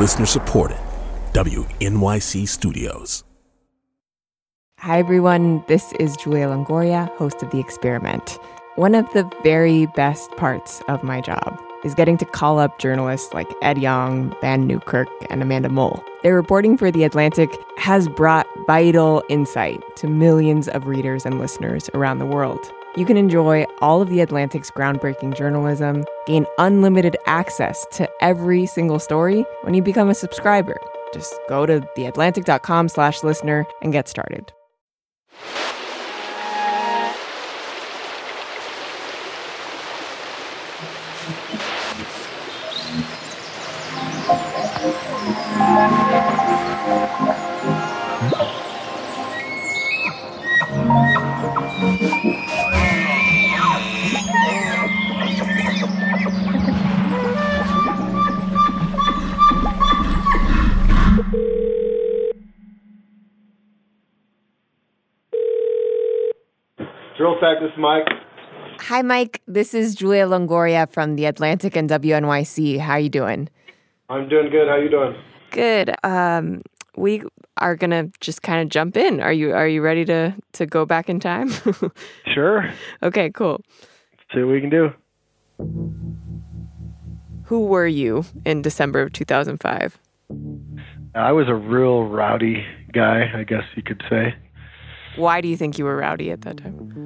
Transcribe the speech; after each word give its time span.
Listener 0.00 0.24
supported. 0.24 0.78
WNYC 1.34 2.48
Studios. 2.48 3.22
Hi, 4.78 4.98
everyone. 4.98 5.62
This 5.68 5.92
is 6.00 6.16
Julia 6.16 6.46
Longoria, 6.46 7.14
host 7.18 7.42
of 7.42 7.50
The 7.50 7.60
Experiment. 7.60 8.38
One 8.76 8.94
of 8.94 9.04
the 9.12 9.30
very 9.42 9.84
best 9.94 10.30
parts 10.38 10.80
of 10.88 11.02
my 11.02 11.20
job 11.20 11.60
is 11.84 11.94
getting 11.94 12.16
to 12.16 12.24
call 12.24 12.58
up 12.58 12.78
journalists 12.78 13.34
like 13.34 13.46
Ed 13.60 13.76
Yong, 13.76 14.34
Vann 14.40 14.66
Newkirk, 14.66 15.08
and 15.28 15.42
Amanda 15.42 15.68
Mull. 15.68 16.02
Their 16.22 16.34
reporting 16.34 16.78
for 16.78 16.90
The 16.90 17.04
Atlantic 17.04 17.50
has 17.76 18.08
brought 18.08 18.46
vital 18.66 19.22
insight 19.28 19.82
to 19.96 20.08
millions 20.08 20.66
of 20.68 20.86
readers 20.86 21.26
and 21.26 21.38
listeners 21.38 21.90
around 21.92 22.20
the 22.20 22.26
world. 22.26 22.72
You 22.96 23.06
can 23.06 23.16
enjoy 23.16 23.66
all 23.80 24.02
of 24.02 24.08
The 24.08 24.20
Atlantic's 24.20 24.70
groundbreaking 24.70 25.36
journalism, 25.36 26.04
gain 26.26 26.44
unlimited 26.58 27.16
access 27.26 27.86
to 27.92 28.08
every 28.20 28.66
single 28.66 28.98
story 28.98 29.44
when 29.62 29.74
you 29.74 29.82
become 29.82 30.10
a 30.10 30.14
subscriber. 30.14 30.76
Just 31.14 31.32
go 31.48 31.66
to 31.66 31.80
theatlantic.com 31.96 32.88
slash 32.88 33.22
listener 33.22 33.64
and 33.80 33.92
get 33.92 34.08
started. 34.08 34.52
Drill 67.20 67.38
Tech, 67.38 67.60
this 67.60 67.70
is 67.70 67.78
Mike. 67.78 68.08
Hi, 68.78 69.02
Mike. 69.02 69.42
This 69.46 69.74
is 69.74 69.94
Julia 69.94 70.26
Longoria 70.26 70.90
from 70.90 71.16
The 71.16 71.26
Atlantic 71.26 71.76
and 71.76 71.86
WNYC. 71.86 72.78
How 72.78 72.96
you 72.96 73.10
doing? 73.10 73.50
I'm 74.08 74.26
doing 74.26 74.50
good. 74.50 74.68
How 74.68 74.76
you 74.76 74.88
doing? 74.88 75.14
Good. 75.50 75.94
Um, 76.02 76.62
we 76.96 77.22
are 77.58 77.76
gonna 77.76 78.08
just 78.20 78.40
kind 78.40 78.62
of 78.62 78.70
jump 78.70 78.96
in. 78.96 79.20
Are 79.20 79.34
you 79.34 79.52
Are 79.52 79.68
you 79.68 79.82
ready 79.82 80.06
to 80.06 80.34
to 80.54 80.64
go 80.64 80.86
back 80.86 81.10
in 81.10 81.20
time? 81.20 81.50
Sure. 82.32 82.72
okay, 83.02 83.28
cool. 83.28 83.60
See 84.32 84.40
what 84.42 84.52
we 84.52 84.62
can 84.62 84.70
do. 84.70 84.88
Who 87.44 87.66
were 87.66 87.86
you 87.86 88.24
in 88.46 88.62
December 88.62 89.02
of 89.02 89.12
2005? 89.12 89.98
I 91.14 91.32
was 91.32 91.48
a 91.48 91.54
real 91.54 92.04
rowdy 92.04 92.64
guy, 92.94 93.30
I 93.34 93.44
guess 93.44 93.64
you 93.76 93.82
could 93.82 94.02
say, 94.08 94.34
Why 95.16 95.40
do 95.40 95.48
you 95.48 95.56
think 95.56 95.78
you 95.78 95.84
were 95.84 95.96
rowdy 95.96 96.30
at 96.30 96.42
that 96.42 96.58
time? 96.58 97.00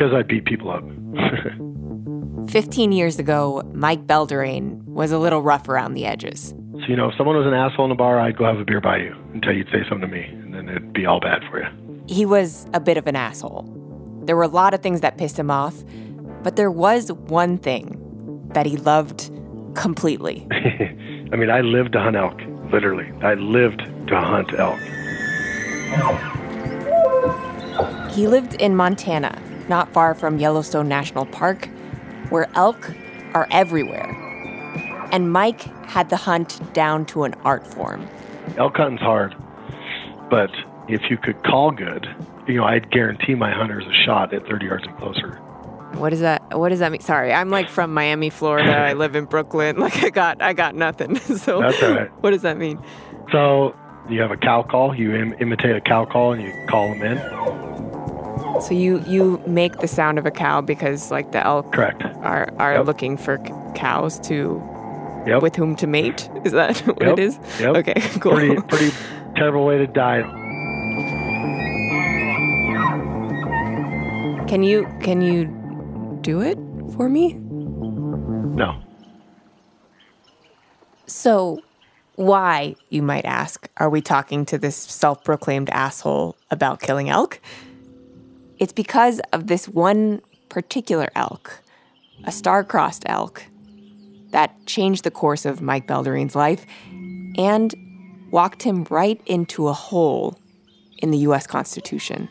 because 0.00 0.14
I 0.14 0.22
beat 0.22 0.46
people 0.46 0.70
up. 0.70 0.82
15 2.50 2.92
years 2.92 3.18
ago, 3.18 3.62
Mike 3.74 4.06
Belderrain 4.06 4.82
was 4.84 5.12
a 5.12 5.18
little 5.18 5.42
rough 5.42 5.68
around 5.68 5.92
the 5.92 6.06
edges. 6.06 6.54
so, 6.72 6.86
you 6.88 6.96
know, 6.96 7.10
if 7.10 7.16
someone 7.18 7.36
was 7.36 7.46
an 7.46 7.52
asshole 7.52 7.84
in 7.84 7.90
a 7.90 7.94
bar, 7.94 8.18
I'd 8.18 8.38
go 8.38 8.46
have 8.46 8.58
a 8.58 8.64
beer 8.64 8.80
by 8.80 8.96
you 8.96 9.14
until 9.34 9.52
you'd 9.52 9.66
say 9.66 9.82
something 9.90 10.08
to 10.08 10.14
me, 10.14 10.24
and 10.24 10.54
then 10.54 10.70
it'd 10.70 10.94
be 10.94 11.04
all 11.04 11.20
bad 11.20 11.42
for 11.50 11.60
you. 11.60 11.68
He 12.06 12.24
was 12.24 12.66
a 12.72 12.80
bit 12.80 12.96
of 12.96 13.06
an 13.06 13.14
asshole. 13.14 13.66
There 14.24 14.36
were 14.36 14.42
a 14.42 14.48
lot 14.48 14.72
of 14.72 14.80
things 14.80 15.02
that 15.02 15.18
pissed 15.18 15.38
him 15.38 15.50
off, 15.50 15.74
but 16.42 16.56
there 16.56 16.70
was 16.70 17.12
one 17.12 17.58
thing 17.58 18.48
that 18.54 18.64
he 18.64 18.78
loved 18.78 19.30
completely. 19.74 20.46
I 20.50 21.36
mean, 21.36 21.50
I 21.50 21.60
lived 21.60 21.92
to 21.92 22.00
hunt 22.00 22.16
elk, 22.16 22.40
literally. 22.72 23.12
I 23.22 23.34
lived 23.34 23.80
to 24.06 24.18
hunt 24.18 24.54
elk. 24.58 24.80
He 28.12 28.26
lived 28.26 28.54
in 28.54 28.74
Montana, 28.76 29.40
not 29.68 29.92
far 29.92 30.14
from 30.14 30.38
Yellowstone 30.38 30.88
National 30.88 31.26
Park, 31.26 31.66
where 32.30 32.48
elk 32.54 32.92
are 33.34 33.46
everywhere. 33.50 34.08
And 35.12 35.32
Mike 35.32 35.62
had 35.86 36.10
the 36.10 36.16
hunt 36.16 36.72
down 36.72 37.06
to 37.06 37.24
an 37.24 37.34
art 37.44 37.66
form. 37.66 38.06
Elk 38.56 38.76
hunting's 38.76 39.00
hard, 39.00 39.34
but 40.28 40.50
if 40.88 41.02
you 41.10 41.16
could 41.16 41.42
call 41.44 41.70
good, 41.70 42.06
you 42.46 42.54
know, 42.56 42.64
I'd 42.64 42.90
guarantee 42.90 43.34
my 43.34 43.52
hunters 43.52 43.84
a 43.86 43.92
shot 44.04 44.34
at 44.34 44.46
30 44.46 44.66
yards 44.66 44.84
and 44.86 44.96
closer. 44.98 45.36
What 45.94 46.10
does 46.10 46.20
that 46.20 46.56
what 46.56 46.68
does 46.68 46.78
that 46.78 46.92
mean? 46.92 47.00
Sorry, 47.00 47.32
I'm 47.32 47.50
like 47.50 47.68
from 47.68 47.92
Miami, 47.92 48.30
Florida. 48.30 48.70
I 48.70 48.92
live 48.92 49.16
in 49.16 49.24
Brooklyn. 49.24 49.76
Like 49.80 50.04
I 50.04 50.10
got 50.10 50.40
I 50.40 50.52
got 50.52 50.74
nothing. 50.76 51.16
So 51.18 51.60
That's 51.60 51.82
all 51.82 51.92
right. 51.92 52.10
what 52.22 52.30
does 52.30 52.42
that 52.42 52.56
mean? 52.58 52.80
So 53.32 53.74
you 54.08 54.20
have 54.20 54.30
a 54.30 54.36
cow 54.36 54.62
call, 54.62 54.94
you 54.94 55.14
Im- 55.14 55.34
imitate 55.40 55.74
a 55.74 55.80
cow 55.80 56.04
call, 56.04 56.32
and 56.32 56.42
you 56.42 56.52
call 56.68 56.88
them 56.94 57.02
in. 57.02 57.18
So 58.60 58.74
you 58.74 59.02
you 59.06 59.42
make 59.46 59.78
the 59.78 59.88
sound 59.88 60.18
of 60.18 60.26
a 60.26 60.30
cow 60.30 60.60
because 60.60 61.10
like 61.10 61.32
the 61.32 61.44
elk 61.46 61.72
Correct. 61.72 62.02
are 62.22 62.48
are 62.58 62.74
Yep. 62.74 62.86
looking 62.86 63.16
for 63.16 63.38
c- 63.46 63.52
cows 63.74 64.18
to 64.20 64.60
Yep. 65.26 65.42
with 65.42 65.56
whom 65.56 65.76
to 65.76 65.86
mate. 65.86 66.28
Is 66.44 66.52
that 66.52 66.78
what 66.86 67.02
Yep. 67.02 67.18
it 67.18 67.18
is? 67.18 67.38
Yep. 67.60 67.76
Okay, 67.76 67.94
cool. 68.20 68.32
Pretty, 68.32 68.56
pretty 68.62 68.90
terrible 69.36 69.64
way 69.66 69.78
to 69.78 69.86
die. 69.86 70.22
Can 74.48 74.62
you 74.62 74.86
can 75.02 75.22
you 75.22 75.46
do 76.22 76.40
it 76.40 76.58
for 76.96 77.08
me? 77.08 77.34
No. 77.34 78.82
So, 81.06 81.62
why, 82.16 82.76
you 82.90 83.02
might 83.02 83.24
ask, 83.24 83.68
are 83.78 83.88
we 83.90 84.00
talking 84.00 84.44
to 84.46 84.58
this 84.58 84.76
self 84.76 85.24
proclaimed 85.24 85.70
asshole 85.70 86.36
about 86.50 86.80
killing 86.80 87.08
elk? 87.08 87.40
It's 88.60 88.74
because 88.74 89.22
of 89.32 89.46
this 89.46 89.66
one 89.66 90.20
particular 90.50 91.08
elk, 91.14 91.62
a 92.24 92.30
star 92.30 92.62
crossed 92.62 93.04
elk, 93.06 93.42
that 94.32 94.54
changed 94.66 95.02
the 95.02 95.10
course 95.10 95.46
of 95.46 95.62
Mike 95.62 95.86
Belderrain's 95.86 96.36
life 96.36 96.66
and 97.38 97.74
walked 98.30 98.62
him 98.62 98.86
right 98.90 99.18
into 99.24 99.68
a 99.68 99.72
hole 99.72 100.38
in 100.98 101.10
the 101.10 101.18
US 101.18 101.46
Constitution. 101.46 102.28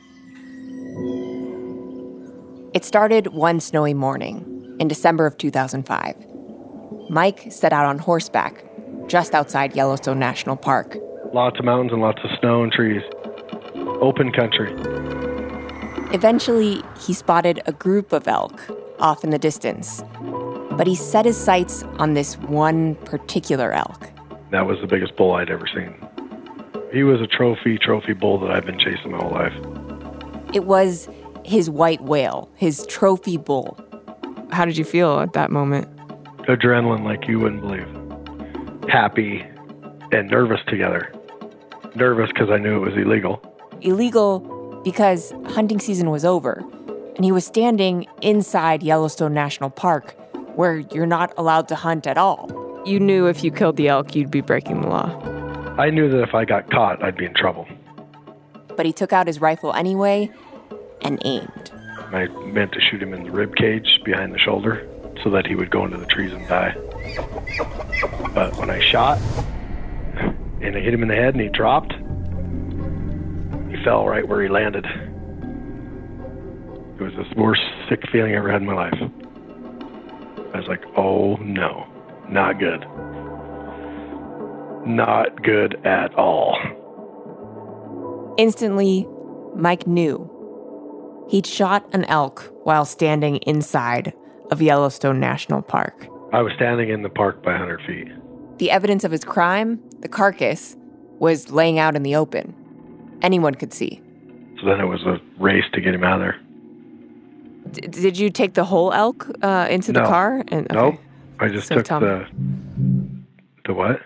It 2.75 2.85
started 2.85 3.34
one 3.34 3.59
snowy 3.59 3.95
morning 3.95 4.78
in 4.79 4.88
December 4.88 5.25
of 5.25 5.35
2005. 5.39 6.16
Mike 7.09 7.51
set 7.51 7.73
out 7.73 7.88
on 7.88 7.97
horseback 7.97 8.63
just 9.07 9.34
outside 9.34 9.75
Yellowstone 9.75 10.19
National 10.19 10.56
Park. 10.56 10.95
Lots 11.34 11.57
of 11.57 11.66
mountains 11.66 11.91
and 11.91 12.03
lots 12.03 12.19
of 12.23 12.29
snow 12.39 12.62
and 12.62 12.72
trees. 12.72 13.01
Open 14.00 14.31
country. 14.31 14.98
Eventually, 16.11 16.81
he 16.99 17.13
spotted 17.13 17.61
a 17.67 17.71
group 17.71 18.11
of 18.13 18.27
elk 18.27 18.59
off 18.99 19.23
in 19.23 19.29
the 19.29 19.37
distance. 19.37 20.03
But 20.71 20.87
he 20.87 20.95
set 20.95 21.25
his 21.25 21.37
sights 21.37 21.83
on 21.99 22.15
this 22.15 22.35
one 22.37 22.95
particular 22.95 23.73
elk. 23.73 24.09
That 24.51 24.65
was 24.65 24.79
the 24.81 24.87
biggest 24.87 25.15
bull 25.15 25.33
I'd 25.33 25.51
ever 25.51 25.67
seen. 25.67 25.93
He 26.91 27.03
was 27.03 27.21
a 27.21 27.27
trophy, 27.27 27.77
trophy 27.77 28.13
bull 28.13 28.39
that 28.39 28.49
I've 28.49 28.65
been 28.65 28.79
chasing 28.79 29.11
my 29.11 29.17
whole 29.17 29.31
life. 29.31 29.53
It 30.55 30.65
was 30.65 31.07
his 31.45 31.69
white 31.69 32.01
whale, 32.01 32.49
his 32.55 32.87
trophy 32.87 33.37
bull. 33.37 33.77
How 34.51 34.65
did 34.65 34.77
you 34.77 34.85
feel 34.85 35.19
at 35.19 35.33
that 35.33 35.51
moment? 35.51 35.87
Adrenaline 36.47 37.03
like 37.03 37.27
you 37.27 37.39
wouldn't 37.39 37.61
believe. 37.61 37.87
Happy 38.89 39.45
and 40.11 40.27
nervous 40.27 40.61
together. 40.65 41.13
Nervous 41.93 42.29
because 42.29 42.49
I 42.49 42.57
knew 42.57 42.77
it 42.77 42.79
was 42.79 42.95
illegal. 42.97 43.43
Illegal 43.81 44.39
because 44.84 45.34
hunting 45.47 45.79
season 45.79 46.09
was 46.09 46.25
over, 46.25 46.63
and 47.16 47.25
he 47.25 47.31
was 47.31 47.45
standing 47.45 48.07
inside 48.22 48.84
Yellowstone 48.84 49.34
National 49.34 49.69
Park, 49.69 50.16
where 50.56 50.78
you're 50.78 51.06
not 51.06 51.34
allowed 51.38 51.67
to 51.69 51.75
hunt 51.75 52.07
at 52.07 52.18
all. 52.18 52.50
You 52.86 53.00
knew 53.00 53.27
if 53.27 53.44
you 53.44 53.51
killed 53.51 53.77
the 53.77 53.88
elk, 53.88 54.15
you'd 54.15 54.31
be 54.31 54.42
breaking 54.42 54.81
the 54.81 54.88
law. 54.88 55.09
I 55.77 55.89
knew 55.89 56.09
that 56.09 56.21
if 56.21 56.33
I 56.33 56.45
got 56.45 56.69
caught, 56.71 57.03
I'd 57.03 57.18
be 57.18 57.25
in 57.25 57.33
trouble. 57.33 57.68
But 58.75 58.86
he 58.86 58.94
took 58.94 59.13
out 59.13 59.27
his 59.27 59.42
rifle 59.42 59.74
anyway 59.74 60.31
and 61.01 61.21
aimed. 61.25 61.71
I 62.12 62.27
meant 62.45 62.71
to 62.74 62.81
shoot 62.81 63.01
him 63.01 63.13
in 63.13 63.24
the 63.24 63.31
rib 63.31 63.56
cage 63.56 64.01
behind 64.03 64.33
the 64.33 64.39
shoulder 64.39 64.88
so 65.24 65.30
that 65.30 65.45
he 65.45 65.56
would 65.56 65.69
go 65.69 65.86
into 65.86 65.98
the 65.98 66.06
trees 66.06 66.31
and 66.31 66.48
die. 66.48 66.75
But 68.33 68.56
when 68.57 68.69
I 68.69 68.80
shot 68.80 69.19
and 70.62 70.75
I 70.75 70.80
hit 70.80 70.94
him 70.94 71.01
in 71.01 71.09
the 71.09 71.15
head 71.15 71.33
and 71.33 71.42
he 71.42 71.50
dropped, 71.50 71.94
he 71.94 72.00
fell 73.89 74.06
right 74.06 74.27
where 74.27 74.44
he 74.44 74.50
landed. 74.50 74.86
It 77.00 77.01
was 77.01 77.13
the 77.13 77.41
worst 77.41 77.63
sick 77.89 78.03
feeling 78.12 78.33
I 78.33 78.38
ever 78.38 78.51
had 78.51 78.62
in 78.62 78.68
my 78.68 78.75
life. 78.75 78.94
I 80.53 80.59
was 80.59 80.68
like, 80.68 80.83
oh 80.95 81.38
no, 81.38 81.88
not 82.30 82.59
good. 82.59 82.86
Not 84.88 85.41
good 85.41 85.83
at 85.86 86.13
all. 86.13 86.56
Instantly, 88.38 89.07
Mike 89.56 89.88
knew. 89.88 90.30
He'd 91.30 91.47
shot 91.47 91.83
an 91.91 92.06
elk 92.06 92.53
while 92.65 92.86
standing 92.86 93.38
inside 93.38 94.13
of 94.51 94.62
Yellowstone 94.62 95.19
National 95.19 95.63
Park. 95.63 96.07
I 96.31 96.44
was 96.44 96.53
standing 96.56 96.89
in 96.89 97.01
the 97.01 97.09
park 97.09 97.41
by 97.41 97.51
100 97.51 97.81
feet. 97.88 98.07
The 98.59 98.69
evidence 98.69 99.03
of 99.03 99.12
his 99.12 99.24
crime 99.24 99.80
the 100.01 100.07
carcass, 100.07 100.75
was 101.19 101.51
laying 101.51 101.80
out 101.80 101.95
in 101.95 102.03
the 102.03 102.15
open. 102.15 102.56
Anyone 103.21 103.56
could 103.56 103.74
see. 103.74 104.01
So 104.60 104.66
then 104.68 104.80
it 104.80 104.86
was 104.86 105.01
a 105.04 105.19
race 105.42 105.63
to 105.74 105.81
get 105.81 105.94
him 105.94 106.04
out 106.04 106.16
of 106.16 106.19
there. 106.21 106.39
D- 107.71 107.88
did 108.01 108.18
you 108.18 108.30
take 108.30 108.54
the 108.54 108.63
whole 108.66 108.92
elk 108.94 109.27
uh, 109.42 109.68
into 109.69 109.92
the 109.92 110.04
car? 110.04 110.44
And, 110.48 110.68
Nope. 110.71 110.95
I 111.39 111.48
just 111.48 111.68
So 111.68 111.75
took 111.75 111.86
tell 111.86 112.00
me. 112.01 112.07
the 112.07 112.27
the 113.68 113.74
what? 113.74 114.01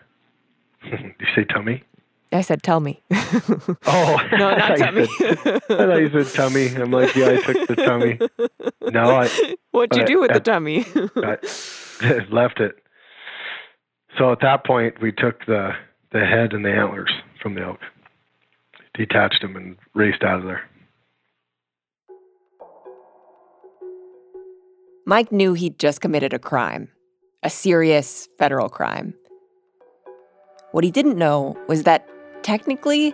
Did 0.84 1.00
you 1.20 1.26
say 1.36 1.44
tummy? 1.46 1.84
I 2.32 2.42
said, 2.42 2.64
"Tell 2.64 2.80
me." 2.80 3.02
Oh 3.86 4.18
no, 4.32 4.56
not 4.56 4.78
tummy. 4.78 5.04
I 5.04 5.06
thought 5.68 5.96
you 6.02 6.10
said 6.24 6.34
tummy. 6.36 6.68
I'm 6.76 6.92
like, 6.92 7.16
yeah, 7.16 7.30
I 7.30 7.36
took 7.42 7.68
the 7.68 7.76
tummy. 7.76 8.20
No, 8.92 9.16
I, 9.22 9.30
What'd 9.72 9.98
you 10.00 10.06
do 10.06 10.20
with 10.20 10.32
the 10.32 10.38
uh, 10.38 10.40
tummy? 10.40 10.86
I 11.18 11.38
left 12.32 12.60
it. 12.60 12.76
So 14.18 14.32
at 14.32 14.40
that 14.42 14.66
point, 14.66 15.00
we 15.02 15.12
took 15.12 15.46
the 15.46 15.72
the 16.12 16.26
head 16.26 16.54
and 16.54 16.66
the 16.66 16.72
antlers 16.72 17.12
from 17.42 17.54
the 17.56 17.62
elk, 17.62 17.80
detached 18.96 19.42
them, 19.42 19.56
and 19.56 19.78
raced 19.94 20.24
out 20.24 20.40
of 20.40 20.46
there. 20.46 20.64
Mike 25.06 25.32
knew 25.32 25.54
he'd 25.54 25.80
just 25.80 26.00
committed 26.00 26.34
a 26.34 26.40
crime, 26.40 26.90
a 27.44 27.50
serious 27.50 28.30
federal 28.38 28.70
crime. 28.70 29.14
What 30.72 30.84
he 30.84 30.92
didn't 30.92 31.18
know 31.18 31.58
was 31.68 31.84
that 31.84 32.08
technically, 32.42 33.14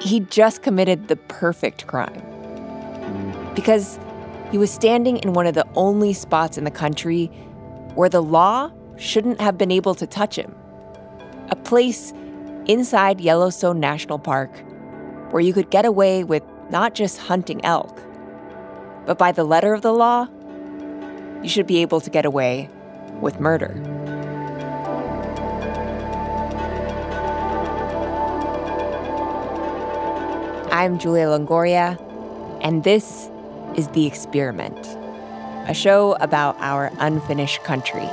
he'd 0.00 0.30
just 0.30 0.62
committed 0.62 1.08
the 1.08 1.16
perfect 1.16 1.86
crime. 1.86 2.22
Because 3.54 3.98
he 4.50 4.58
was 4.58 4.70
standing 4.70 5.16
in 5.18 5.32
one 5.32 5.46
of 5.46 5.54
the 5.54 5.66
only 5.74 6.12
spots 6.12 6.56
in 6.56 6.64
the 6.64 6.70
country 6.70 7.26
where 7.94 8.08
the 8.08 8.22
law 8.22 8.70
shouldn't 8.96 9.40
have 9.40 9.58
been 9.58 9.72
able 9.72 9.94
to 9.96 10.06
touch 10.06 10.36
him. 10.36 10.54
A 11.48 11.56
place 11.56 12.12
inside 12.66 13.20
Yellowstone 13.20 13.80
National 13.80 14.18
Park 14.18 14.50
where 15.34 15.42
you 15.42 15.52
could 15.52 15.68
get 15.68 15.84
away 15.84 16.22
with 16.22 16.44
not 16.70 16.94
just 16.94 17.18
hunting 17.18 17.60
elk, 17.64 18.00
but 19.04 19.18
by 19.18 19.32
the 19.32 19.42
letter 19.42 19.74
of 19.74 19.82
the 19.82 19.92
law, 19.92 20.28
you 21.42 21.48
should 21.48 21.66
be 21.66 21.78
able 21.78 22.00
to 22.00 22.08
get 22.08 22.24
away 22.24 22.70
with 23.20 23.40
murder. 23.40 23.72
I'm 30.70 31.00
Julia 31.00 31.26
Longoria, 31.26 31.98
and 32.62 32.84
this 32.84 33.28
is 33.74 33.88
The 33.88 34.06
Experiment, 34.06 34.86
a 35.66 35.74
show 35.74 36.12
about 36.20 36.54
our 36.60 36.92
unfinished 37.00 37.64
country. 37.64 38.08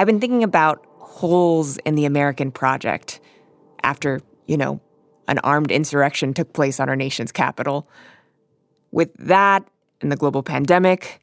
I've 0.00 0.06
been 0.06 0.18
thinking 0.18 0.44
about 0.44 0.86
holes 0.96 1.76
in 1.84 1.94
the 1.94 2.06
American 2.06 2.50
project 2.50 3.20
after, 3.82 4.22
you 4.46 4.56
know, 4.56 4.80
an 5.28 5.38
armed 5.40 5.70
insurrection 5.70 6.32
took 6.32 6.54
place 6.54 6.80
on 6.80 6.88
our 6.88 6.96
nation's 6.96 7.32
capital. 7.32 7.86
With 8.92 9.12
that 9.18 9.68
and 10.00 10.10
the 10.10 10.16
global 10.16 10.42
pandemic 10.42 11.20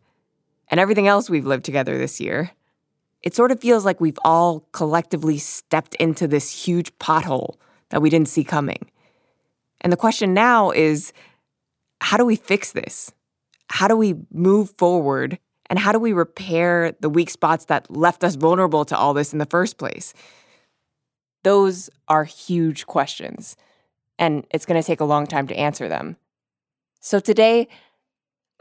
and 0.69 0.79
everything 0.79 1.07
else 1.07 1.27
we've 1.27 1.47
lived 1.47 1.65
together 1.65 1.97
this 1.97 2.21
year, 2.21 2.51
it 3.23 3.33
sort 3.33 3.51
of 3.51 3.59
feels 3.59 3.83
like 3.83 3.99
we've 3.99 4.19
all 4.23 4.59
collectively 4.73 5.39
stepped 5.39 5.95
into 5.95 6.27
this 6.27 6.51
huge 6.51 6.95
pothole 6.99 7.55
that 7.89 7.99
we 7.99 8.11
didn't 8.11 8.27
see 8.27 8.43
coming. 8.43 8.91
And 9.81 9.91
the 9.91 9.97
question 9.97 10.35
now 10.35 10.69
is 10.69 11.13
how 11.99 12.15
do 12.15 12.25
we 12.25 12.35
fix 12.35 12.73
this? 12.73 13.11
How 13.71 13.87
do 13.87 13.97
we 13.97 14.13
move 14.31 14.75
forward? 14.77 15.39
And 15.69 15.77
how 15.79 15.91
do 15.91 15.99
we 15.99 16.13
repair 16.13 16.93
the 16.99 17.09
weak 17.09 17.29
spots 17.29 17.65
that 17.65 17.89
left 17.89 18.23
us 18.23 18.35
vulnerable 18.35 18.85
to 18.85 18.97
all 18.97 19.13
this 19.13 19.33
in 19.33 19.39
the 19.39 19.45
first 19.45 19.77
place? 19.77 20.13
Those 21.43 21.89
are 22.07 22.23
huge 22.23 22.87
questions, 22.87 23.55
and 24.17 24.45
it's 24.51 24.65
going 24.65 24.81
to 24.81 24.85
take 24.85 24.99
a 24.99 25.05
long 25.05 25.27
time 25.27 25.47
to 25.47 25.55
answer 25.55 25.87
them. 25.87 26.17
So 26.99 27.19
today, 27.19 27.67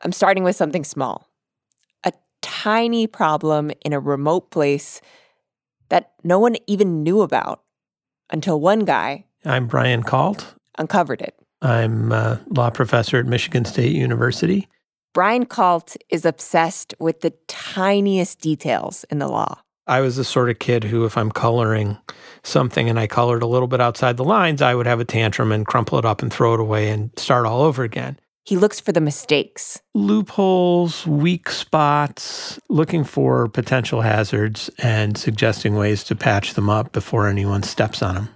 I'm 0.03 0.13
starting 0.13 0.45
with 0.45 0.57
something 0.57 0.85
small 0.85 1.29
a 2.05 2.13
tiny 2.43 3.07
problem 3.07 3.71
in 3.85 3.93
a 3.93 4.01
remote 4.01 4.51
place 4.51 5.01
that 5.89 6.13
no 6.23 6.39
one 6.39 6.57
even 6.67 7.03
knew 7.03 7.23
about 7.23 7.63
until 8.31 8.61
one 8.61 8.81
guy 8.81 9.25
I'm 9.45 9.67
Brian 9.67 10.03
Kalt. 10.03 10.55
uncovered 10.79 11.23
it. 11.23 11.35
I'm 11.63 12.13
a 12.13 12.41
law 12.49 12.71
professor 12.71 13.19
at 13.19 13.27
Michigan 13.27 13.65
State 13.65 13.93
University. 13.95 14.69
Brian 15.17 15.47
Kalt 15.47 15.97
is 16.11 16.27
obsessed 16.27 16.93
with 16.99 17.23
the 17.23 17.33
tiniest 17.49 18.39
details 18.43 19.05
in 19.05 19.19
the 19.19 19.27
law. 19.27 19.63
I 19.87 20.01
was 20.01 20.17
the 20.17 20.25
sort 20.25 20.51
of 20.51 20.59
kid 20.59 20.85
who, 20.85 21.07
if 21.07 21.17
I'm 21.17 21.31
coloring 21.31 21.97
something 22.43 22.91
and 22.91 23.01
I 23.01 23.07
colored 23.07 23.43
a 23.43 23.47
little 23.47 23.67
bit 23.67 23.81
outside 23.81 24.19
the 24.19 24.25
lines, 24.25 24.61
I 24.61 24.75
would 24.75 24.85
have 24.85 25.01
a 25.01 25.07
tantrum 25.07 25.53
and 25.53 25.67
crumple 25.67 25.99
it 25.99 26.05
up 26.05 26.21
and 26.21 26.31
throw 26.31 26.53
it 26.53 26.61
away 26.61 26.91
and 26.91 27.11
start 27.17 27.47
all 27.47 27.63
over 27.63 27.83
again. 27.83 28.21
He 28.45 28.59
looks 28.59 28.79
for 28.79 28.93
the 28.93 29.01
mistakes. 29.01 29.81
Loopholes, 29.95 31.07
weak 31.07 31.49
spots, 31.49 32.61
looking 32.69 33.03
for 33.03 33.49
potential 33.49 34.03
hazards 34.03 34.69
and 34.77 35.17
suggesting 35.17 35.77
ways 35.77 36.05
to 36.05 36.15
patch 36.15 36.53
them 36.53 36.69
up 36.69 36.93
before 36.93 37.27
anyone 37.27 37.63
steps 37.63 38.03
on 38.03 38.17
them. 38.17 38.29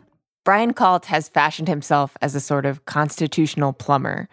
Brian 0.47 0.73
Kalt 0.73 1.05
has 1.05 1.29
fashioned 1.29 1.69
himself 1.69 2.17
as 2.23 2.35
a 2.35 2.41
sort 2.41 2.65
of 2.65 2.87
constitutional 2.87 3.75
plumber. 3.75 4.31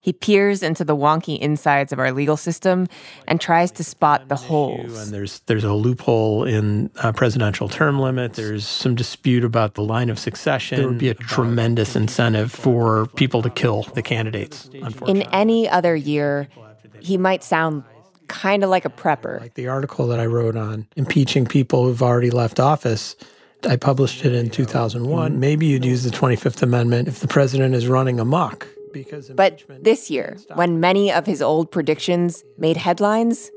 He 0.00 0.12
peers 0.12 0.62
into 0.62 0.84
the 0.84 0.96
wonky 0.96 1.38
insides 1.38 1.92
of 1.92 1.98
our 1.98 2.12
legal 2.12 2.36
system 2.36 2.86
and 3.26 3.40
tries 3.40 3.72
to 3.72 3.84
spot 3.84 4.28
the 4.28 4.36
holes. 4.36 4.80
And 4.80 4.90
holes. 4.90 5.10
there's 5.10 5.40
there's 5.40 5.64
a 5.64 5.72
loophole 5.72 6.44
in 6.44 6.90
uh, 6.98 7.12
presidential 7.12 7.68
term 7.68 7.98
limit. 7.98 8.34
There's 8.34 8.66
some 8.66 8.94
dispute 8.94 9.42
about 9.42 9.74
the 9.74 9.82
line 9.82 10.08
of 10.08 10.18
succession. 10.18 10.78
There 10.78 10.88
would 10.88 10.98
be 10.98 11.08
a 11.08 11.14
tremendous 11.14 11.96
incentive 11.96 12.52
for 12.52 13.06
people 13.16 13.42
to 13.42 13.50
kill 13.50 13.82
the 13.94 14.02
candidates. 14.02 14.70
Unfortunately. 14.72 15.22
In 15.22 15.28
any 15.32 15.68
other 15.68 15.96
year, 15.96 16.48
he 17.00 17.18
might 17.18 17.42
sound 17.42 17.82
kind 18.28 18.62
of 18.62 18.70
like 18.70 18.84
a 18.84 18.90
prepper. 18.90 19.40
like 19.40 19.54
the 19.54 19.68
article 19.68 20.06
that 20.06 20.20
I 20.20 20.26
wrote 20.26 20.56
on 20.56 20.86
impeaching 20.96 21.44
people 21.44 21.84
who've 21.84 22.02
already 22.02 22.30
left 22.30 22.60
office. 22.60 23.16
I 23.68 23.74
published 23.74 24.24
it 24.24 24.32
in 24.32 24.50
2001. 24.50 25.40
Maybe 25.40 25.66
you'd 25.66 25.84
use 25.84 26.04
the 26.04 26.10
25th 26.10 26.62
Amendment 26.62 27.08
if 27.08 27.18
the 27.18 27.26
president 27.26 27.74
is 27.74 27.88
running 27.88 28.20
amok. 28.20 28.68
Because 28.92 29.28
But 29.30 29.62
this 29.80 30.10
year, 30.10 30.36
when 30.54 30.80
many 30.80 31.12
of 31.12 31.26
his 31.26 31.42
old 31.42 31.70
predictions 31.70 32.44
made 32.56 32.76
headlines, 32.76 33.50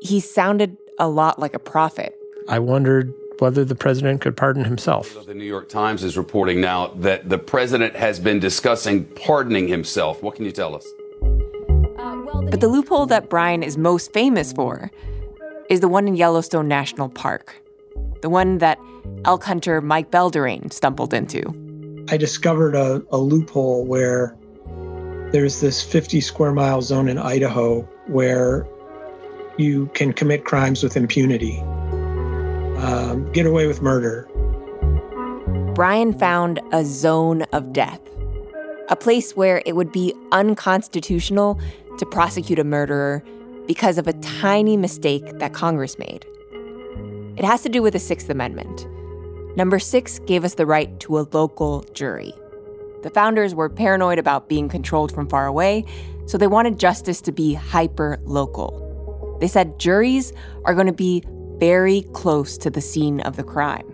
he 0.00 0.20
sounded 0.20 0.76
a 0.98 1.08
lot 1.08 1.38
like 1.38 1.54
a 1.54 1.58
prophet. 1.58 2.14
I 2.48 2.58
wondered 2.58 3.12
whether 3.38 3.64
the 3.64 3.74
president 3.74 4.20
could 4.20 4.36
pardon 4.36 4.64
himself. 4.64 5.26
The 5.26 5.34
New 5.34 5.44
York 5.44 5.68
Times 5.68 6.04
is 6.04 6.16
reporting 6.16 6.60
now 6.60 6.88
that 6.96 7.28
the 7.28 7.38
president 7.38 7.96
has 7.96 8.20
been 8.20 8.38
discussing 8.38 9.04
pardoning 9.04 9.66
himself. 9.68 10.22
What 10.22 10.36
can 10.36 10.44
you 10.44 10.52
tell 10.52 10.74
us? 10.74 10.86
But 12.50 12.60
the 12.60 12.68
loophole 12.68 13.06
that 13.06 13.28
Brian 13.28 13.62
is 13.62 13.76
most 13.76 14.12
famous 14.12 14.52
for 14.52 14.90
is 15.68 15.80
the 15.80 15.88
one 15.88 16.06
in 16.06 16.14
Yellowstone 16.14 16.68
National 16.68 17.08
Park, 17.08 17.60
the 18.22 18.28
one 18.28 18.58
that 18.58 18.78
elk 19.24 19.42
hunter 19.42 19.80
Mike 19.80 20.10
Belderrain 20.10 20.72
stumbled 20.72 21.12
into. 21.12 21.42
I 22.10 22.16
discovered 22.16 22.74
a, 22.74 23.02
a 23.10 23.16
loophole 23.16 23.84
where 23.86 24.36
there's 25.34 25.58
this 25.58 25.82
50 25.82 26.20
square 26.20 26.52
mile 26.52 26.80
zone 26.80 27.08
in 27.08 27.18
Idaho 27.18 27.80
where 28.06 28.64
you 29.56 29.86
can 29.86 30.12
commit 30.12 30.44
crimes 30.44 30.80
with 30.80 30.96
impunity, 30.96 31.58
um, 32.78 33.28
get 33.32 33.44
away 33.44 33.66
with 33.66 33.82
murder. 33.82 34.28
Brian 35.74 36.16
found 36.16 36.60
a 36.72 36.84
zone 36.84 37.42
of 37.52 37.72
death, 37.72 37.98
a 38.88 38.94
place 38.94 39.34
where 39.34 39.60
it 39.66 39.74
would 39.74 39.90
be 39.90 40.14
unconstitutional 40.30 41.58
to 41.98 42.06
prosecute 42.06 42.60
a 42.60 42.64
murderer 42.64 43.20
because 43.66 43.98
of 43.98 44.06
a 44.06 44.12
tiny 44.12 44.76
mistake 44.76 45.40
that 45.40 45.52
Congress 45.52 45.98
made. 45.98 46.24
It 47.36 47.44
has 47.44 47.60
to 47.62 47.68
do 47.68 47.82
with 47.82 47.94
the 47.94 47.98
Sixth 47.98 48.30
Amendment. 48.30 48.86
Number 49.56 49.80
six 49.80 50.20
gave 50.20 50.44
us 50.44 50.54
the 50.54 50.64
right 50.64 51.00
to 51.00 51.18
a 51.18 51.26
local 51.32 51.82
jury. 51.92 52.32
The 53.04 53.10
founders 53.10 53.54
were 53.54 53.68
paranoid 53.68 54.18
about 54.18 54.48
being 54.48 54.70
controlled 54.70 55.12
from 55.12 55.28
far 55.28 55.46
away, 55.46 55.84
so 56.24 56.38
they 56.38 56.46
wanted 56.46 56.80
justice 56.80 57.20
to 57.20 57.32
be 57.32 57.52
hyper 57.52 58.18
local. 58.24 59.36
They 59.42 59.46
said 59.46 59.78
juries 59.78 60.32
are 60.64 60.72
going 60.72 60.86
to 60.86 60.92
be 60.92 61.22
very 61.58 62.06
close 62.14 62.56
to 62.56 62.70
the 62.70 62.80
scene 62.80 63.20
of 63.20 63.36
the 63.36 63.44
crime, 63.44 63.86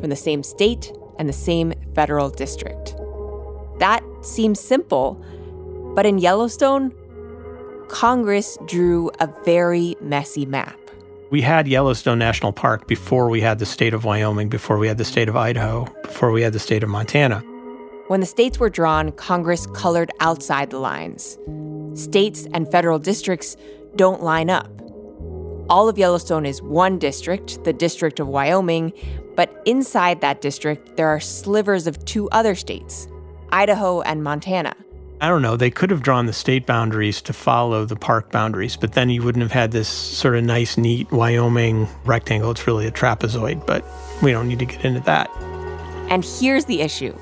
from 0.00 0.08
the 0.08 0.16
same 0.16 0.42
state 0.42 0.90
and 1.18 1.28
the 1.28 1.34
same 1.34 1.74
federal 1.94 2.30
district. 2.30 2.96
That 3.80 4.02
seems 4.22 4.60
simple, 4.60 5.22
but 5.94 6.06
in 6.06 6.16
Yellowstone, 6.16 6.94
Congress 7.88 8.56
drew 8.64 9.10
a 9.20 9.28
very 9.44 9.94
messy 10.00 10.46
map. 10.46 10.78
We 11.30 11.42
had 11.42 11.68
Yellowstone 11.68 12.18
National 12.18 12.52
Park 12.52 12.86
before 12.88 13.28
we 13.28 13.42
had 13.42 13.58
the 13.58 13.66
state 13.66 13.92
of 13.92 14.06
Wyoming, 14.06 14.48
before 14.48 14.78
we 14.78 14.88
had 14.88 14.96
the 14.96 15.04
state 15.04 15.28
of 15.28 15.36
Idaho, 15.36 15.84
before 16.02 16.30
we 16.30 16.40
had 16.40 16.54
the 16.54 16.58
state 16.58 16.82
of 16.82 16.88
Montana. 16.88 17.44
When 18.08 18.20
the 18.20 18.26
states 18.26 18.60
were 18.60 18.68
drawn, 18.68 19.12
Congress 19.12 19.66
colored 19.68 20.10
outside 20.20 20.68
the 20.68 20.78
lines. 20.78 21.38
States 21.94 22.46
and 22.52 22.70
federal 22.70 22.98
districts 22.98 23.56
don't 23.96 24.22
line 24.22 24.50
up. 24.50 24.68
All 25.70 25.88
of 25.88 25.96
Yellowstone 25.96 26.44
is 26.44 26.60
one 26.60 26.98
district, 26.98 27.64
the 27.64 27.72
District 27.72 28.20
of 28.20 28.28
Wyoming, 28.28 28.92
but 29.36 29.62
inside 29.64 30.20
that 30.20 30.42
district, 30.42 30.96
there 30.96 31.08
are 31.08 31.18
slivers 31.18 31.86
of 31.86 32.04
two 32.04 32.28
other 32.28 32.54
states, 32.54 33.08
Idaho 33.50 34.02
and 34.02 34.22
Montana. 34.22 34.74
I 35.22 35.28
don't 35.28 35.40
know, 35.40 35.56
they 35.56 35.70
could 35.70 35.90
have 35.90 36.02
drawn 36.02 36.26
the 36.26 36.34
state 36.34 36.66
boundaries 36.66 37.22
to 37.22 37.32
follow 37.32 37.86
the 37.86 37.96
park 37.96 38.30
boundaries, 38.30 38.76
but 38.76 38.92
then 38.92 39.08
you 39.08 39.22
wouldn't 39.22 39.42
have 39.42 39.52
had 39.52 39.70
this 39.70 39.88
sort 39.88 40.36
of 40.36 40.44
nice, 40.44 40.76
neat 40.76 41.10
Wyoming 41.10 41.88
rectangle. 42.04 42.50
It's 42.50 42.66
really 42.66 42.86
a 42.86 42.92
trapezoid, 42.92 43.66
but 43.66 43.82
we 44.22 44.32
don't 44.32 44.46
need 44.46 44.58
to 44.58 44.66
get 44.66 44.84
into 44.84 45.00
that. 45.00 45.30
And 46.10 46.22
here's 46.22 46.66
the 46.66 46.82
issue 46.82 47.16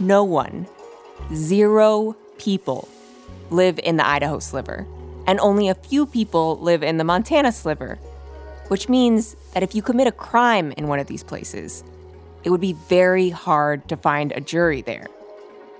no 0.00 0.24
one, 0.24 0.66
zero 1.34 2.16
people, 2.38 2.88
live 3.50 3.78
in 3.82 3.96
the 3.96 4.06
Idaho 4.06 4.38
sliver, 4.38 4.86
and 5.26 5.40
only 5.40 5.68
a 5.68 5.74
few 5.74 6.06
people 6.06 6.58
live 6.58 6.82
in 6.82 6.96
the 6.96 7.04
Montana 7.04 7.52
sliver, 7.52 7.96
which 8.68 8.88
means 8.88 9.36
that 9.54 9.62
if 9.62 9.74
you 9.74 9.82
commit 9.82 10.06
a 10.06 10.12
crime 10.12 10.72
in 10.72 10.88
one 10.88 10.98
of 10.98 11.06
these 11.06 11.22
places, 11.22 11.84
it 12.44 12.50
would 12.50 12.60
be 12.60 12.74
very 12.74 13.30
hard 13.30 13.88
to 13.88 13.96
find 13.96 14.32
a 14.32 14.40
jury 14.40 14.82
there. 14.82 15.06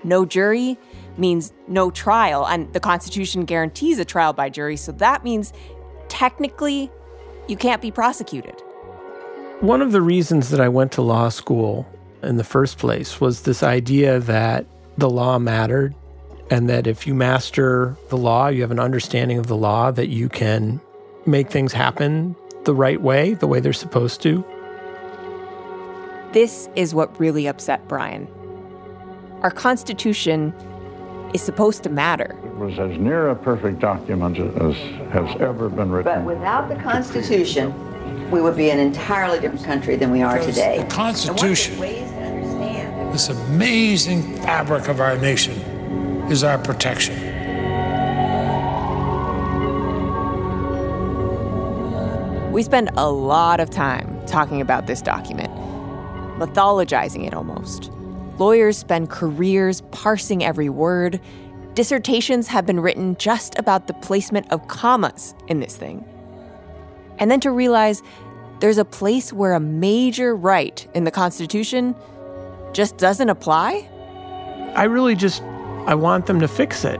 No 0.03 0.25
jury 0.25 0.77
means 1.17 1.53
no 1.67 1.91
trial, 1.91 2.45
and 2.45 2.71
the 2.73 2.79
Constitution 2.79 3.45
guarantees 3.45 3.99
a 3.99 4.05
trial 4.05 4.33
by 4.33 4.49
jury, 4.49 4.77
so 4.77 4.91
that 4.93 5.23
means 5.23 5.53
technically 6.07 6.91
you 7.47 7.57
can't 7.57 7.81
be 7.81 7.91
prosecuted. 7.91 8.61
One 9.59 9.81
of 9.81 9.91
the 9.91 10.01
reasons 10.01 10.49
that 10.49 10.61
I 10.61 10.69
went 10.69 10.91
to 10.93 11.01
law 11.01 11.29
school 11.29 11.87
in 12.23 12.37
the 12.37 12.43
first 12.43 12.77
place 12.77 13.21
was 13.21 13.41
this 13.41 13.63
idea 13.63 14.19
that 14.19 14.65
the 14.97 15.09
law 15.09 15.37
mattered 15.37 15.95
and 16.49 16.69
that 16.69 16.87
if 16.87 17.05
you 17.05 17.13
master 17.13 17.95
the 18.09 18.17
law, 18.17 18.47
you 18.47 18.61
have 18.61 18.71
an 18.71 18.79
understanding 18.79 19.37
of 19.37 19.47
the 19.47 19.57
law, 19.57 19.91
that 19.91 20.07
you 20.07 20.29
can 20.29 20.79
make 21.25 21.49
things 21.49 21.73
happen 21.73 22.35
the 22.63 22.73
right 22.73 23.01
way, 23.01 23.33
the 23.33 23.47
way 23.47 23.59
they're 23.59 23.73
supposed 23.73 24.21
to. 24.21 24.45
This 26.31 26.69
is 26.75 26.93
what 26.93 27.19
really 27.19 27.47
upset 27.47 27.87
Brian. 27.87 28.27
Our 29.41 29.51
Constitution 29.51 30.53
is 31.33 31.41
supposed 31.41 31.83
to 31.83 31.89
matter. 31.89 32.37
It 32.43 32.55
was 32.55 32.79
as 32.79 32.97
near 32.97 33.29
a 33.29 33.35
perfect 33.35 33.79
document 33.79 34.37
as 34.39 34.75
has 35.11 35.41
ever 35.41 35.69
been 35.69 35.91
written. 35.91 36.25
But 36.25 36.35
without 36.35 36.69
the 36.69 36.75
Constitution, 36.75 37.73
we 38.31 38.41
would 38.41 38.57
be 38.57 38.69
an 38.69 38.79
entirely 38.79 39.39
different 39.39 39.65
country 39.65 39.95
than 39.95 40.11
we 40.11 40.21
are 40.21 40.37
Because 40.37 40.55
today. 40.55 40.79
The 40.79 40.85
Constitution, 40.85 41.79
this 43.17 43.29
amazing 43.29 44.21
fabric 44.43 44.87
of 44.87 45.01
our 45.01 45.17
nation, 45.17 45.59
is 46.29 46.43
our 46.43 46.59
protection. 46.59 47.15
We 52.51 52.61
spend 52.61 52.91
a 52.95 53.09
lot 53.09 53.59
of 53.59 53.71
time 53.71 54.23
talking 54.27 54.61
about 54.61 54.85
this 54.85 55.01
document, 55.01 55.49
mythologizing 56.37 57.25
it 57.25 57.33
almost. 57.33 57.91
Lawyers 58.37 58.77
spend 58.77 59.09
careers 59.09 59.81
parsing 59.89 60.43
every 60.43 60.69
word. 60.69 61.19
Dissertations 61.73 62.47
have 62.47 62.67
been 62.67 62.79
written 62.79 63.15
just 63.17 63.57
about 63.57 63.87
the 63.87 63.95
placement 63.95 64.51
of 64.51 64.67
commas 64.67 65.33
in 65.47 65.59
this 65.59 65.75
thing. 65.75 66.05
And 67.17 67.31
then 67.31 67.39
to 67.39 67.49
realize 67.49 68.03
there's 68.59 68.77
a 68.77 68.85
place 68.85 69.33
where 69.33 69.53
a 69.53 69.59
major 69.59 70.35
right 70.35 70.87
in 70.93 71.03
the 71.03 71.11
Constitution 71.11 71.95
just 72.73 72.97
doesn't 72.97 73.29
apply? 73.29 73.89
I 74.75 74.83
really 74.83 75.15
just 75.15 75.41
I 75.87 75.95
want 75.95 76.25
them 76.25 76.39
to 76.39 76.47
fix 76.47 76.83
it. 76.85 76.99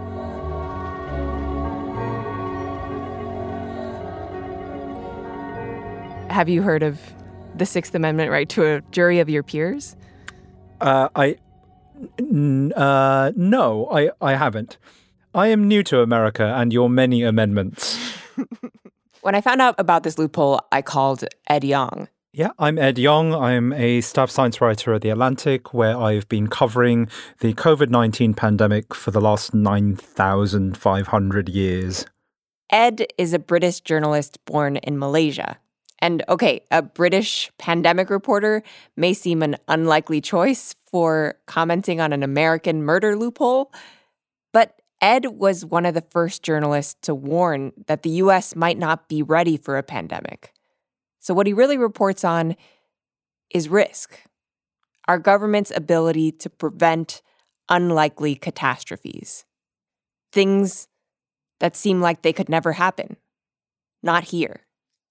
Have 6.30 6.50
you 6.50 6.62
heard 6.62 6.84
of 6.84 7.00
the 7.56 7.66
Sixth 7.66 7.96
Amendment 7.96 8.32
right 8.32 8.48
to 8.50 8.66
a 8.66 8.82
jury 8.92 9.20
of 9.20 9.30
your 9.30 9.44
peers? 9.44 9.96
Uh, 10.80 11.10
I, 11.16 11.38
n- 12.20 12.74
uh, 12.74 13.32
no, 13.36 13.88
I, 13.92 14.12
I 14.22 14.36
haven't. 14.36 14.78
I 15.34 15.48
am 15.48 15.68
new 15.68 15.84
to 15.84 16.02
America 16.02 16.44
and 16.56 16.72
your 16.72 16.90
many 16.90 17.24
amendments. 17.24 17.98
When 19.28 19.36
I 19.36 19.42
found 19.42 19.62
out 19.62 19.76
about 19.78 20.04
this 20.04 20.18
loophole, 20.18 20.62
I 20.72 20.82
called 20.82 21.26
Ed 21.50 21.66
Yong. 21.66 22.08
Yeah, 22.38 22.52
I'm 22.60 22.78
Ed 22.78 23.00
Yong. 23.00 23.34
I'm 23.34 23.74
a 23.74 24.00
staff 24.02 24.30
science 24.30 24.62
writer 24.62 24.94
at 24.94 25.02
The 25.02 25.10
Atlantic, 25.10 25.74
where 25.74 25.98
I've 25.98 26.30
been 26.30 26.46
covering 26.50 27.10
the 27.40 27.56
COVID 27.56 27.90
19 27.90 28.36
pandemic 28.36 28.94
for 28.94 29.10
the 29.10 29.20
last 29.20 29.56
9,500 29.56 31.50
years. 31.50 32.06
Ed 32.70 33.08
is 33.18 33.34
a 33.34 33.40
British 33.40 33.80
journalist 33.80 34.38
born 34.46 34.76
in 34.76 35.00
Malaysia. 35.00 35.58
And 35.98 36.24
okay, 36.30 36.62
a 36.70 36.84
British 36.84 37.52
pandemic 37.58 38.12
reporter 38.12 38.62
may 38.96 39.16
seem 39.16 39.42
an 39.42 39.56
unlikely 39.68 40.22
choice 40.22 40.76
for 40.86 41.40
commenting 41.48 42.00
on 42.00 42.14
an 42.14 42.22
American 42.22 42.84
murder 42.84 43.16
loophole, 43.16 43.74
but 44.54 44.80
Ed 45.02 45.26
was 45.26 45.66
one 45.66 45.88
of 45.88 45.96
the 45.96 46.06
first 46.12 46.44
journalists 46.44 46.98
to 47.02 47.16
warn 47.16 47.72
that 47.88 48.04
the 48.04 48.12
US 48.22 48.56
might 48.56 48.78
not 48.78 49.10
be 49.10 49.24
ready 49.24 49.58
for 49.58 49.80
a 49.80 49.82
pandemic. 49.82 50.54
So, 51.28 51.34
what 51.34 51.46
he 51.46 51.52
really 51.52 51.78
reports 51.78 52.24
on 52.24 52.56
is 53.54 53.68
risk 53.68 54.18
our 55.10 55.20
government's 55.20 55.74
ability 55.76 56.32
to 56.32 56.50
prevent 56.50 57.22
unlikely 57.68 58.36
catastrophes, 58.36 59.44
things 60.32 60.88
that 61.60 61.76
seem 61.76 62.00
like 62.00 62.22
they 62.22 62.32
could 62.32 62.48
never 62.48 62.72
happen. 62.72 63.18
Not 64.02 64.24
here. 64.24 64.62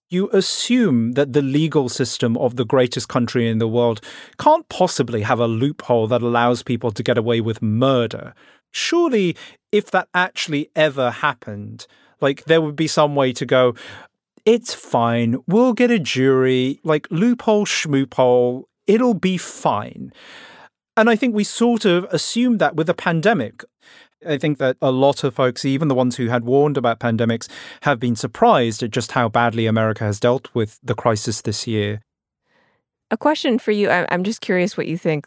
You 0.08 0.30
assume 0.32 1.12
that 1.12 1.34
the 1.34 1.42
legal 1.42 1.90
system 1.90 2.38
of 2.38 2.56
the 2.56 2.64
greatest 2.64 3.10
country 3.10 3.46
in 3.46 3.58
the 3.58 3.68
world 3.68 4.00
can't 4.38 4.66
possibly 4.70 5.20
have 5.20 5.38
a 5.38 5.46
loophole 5.46 6.06
that 6.06 6.22
allows 6.22 6.62
people 6.62 6.92
to 6.92 7.02
get 7.02 7.18
away 7.18 7.42
with 7.42 7.60
murder. 7.60 8.32
Surely, 8.70 9.36
if 9.70 9.90
that 9.90 10.08
actually 10.14 10.70
ever 10.74 11.10
happened, 11.10 11.86
like 12.22 12.44
there 12.44 12.62
would 12.62 12.76
be 12.76 12.86
some 12.86 13.14
way 13.14 13.34
to 13.34 13.44
go, 13.44 13.74
it's 14.46 14.72
fine, 14.72 15.36
we'll 15.48 15.72
get 15.72 15.90
a 15.90 15.98
jury, 15.98 16.80
like 16.84 17.08
loophole, 17.10 17.66
schmoophole, 17.66 18.64
it'll 18.86 19.14
be 19.14 19.36
fine. 19.36 20.12
And 20.96 21.10
I 21.10 21.16
think 21.16 21.34
we 21.34 21.44
sort 21.44 21.84
of 21.84 22.04
assumed 22.04 22.60
that 22.60 22.76
with 22.76 22.86
the 22.86 22.94
pandemic. 22.94 23.64
I 24.26 24.38
think 24.38 24.58
that 24.58 24.76
a 24.80 24.90
lot 24.90 25.24
of 25.24 25.34
folks, 25.34 25.64
even 25.64 25.88
the 25.88 25.94
ones 25.94 26.16
who 26.16 26.28
had 26.28 26.44
warned 26.44 26.78
about 26.78 27.00
pandemics, 27.00 27.48
have 27.82 28.00
been 28.00 28.16
surprised 28.16 28.82
at 28.82 28.92
just 28.92 29.12
how 29.12 29.28
badly 29.28 29.66
America 29.66 30.04
has 30.04 30.18
dealt 30.18 30.48
with 30.54 30.78
the 30.82 30.94
crisis 30.94 31.42
this 31.42 31.66
year. 31.66 32.00
A 33.10 33.16
question 33.16 33.58
for 33.58 33.72
you. 33.72 33.90
I'm 33.90 34.24
just 34.24 34.40
curious 34.40 34.76
what 34.76 34.86
you 34.86 34.96
think. 34.96 35.26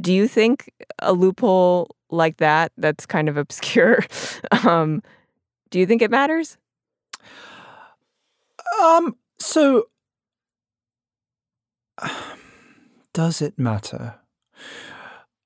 Do 0.00 0.12
you 0.12 0.26
think 0.26 0.72
a 0.98 1.12
loophole 1.12 1.94
like 2.10 2.38
that, 2.38 2.72
that's 2.76 3.06
kind 3.06 3.28
of 3.28 3.36
obscure, 3.36 4.04
um, 4.66 5.02
do 5.70 5.78
you 5.78 5.86
think 5.86 6.02
it 6.02 6.10
matters? 6.10 6.58
Um, 8.82 9.16
so 9.38 9.86
does 13.12 13.42
it 13.42 13.58
matter? 13.58 14.16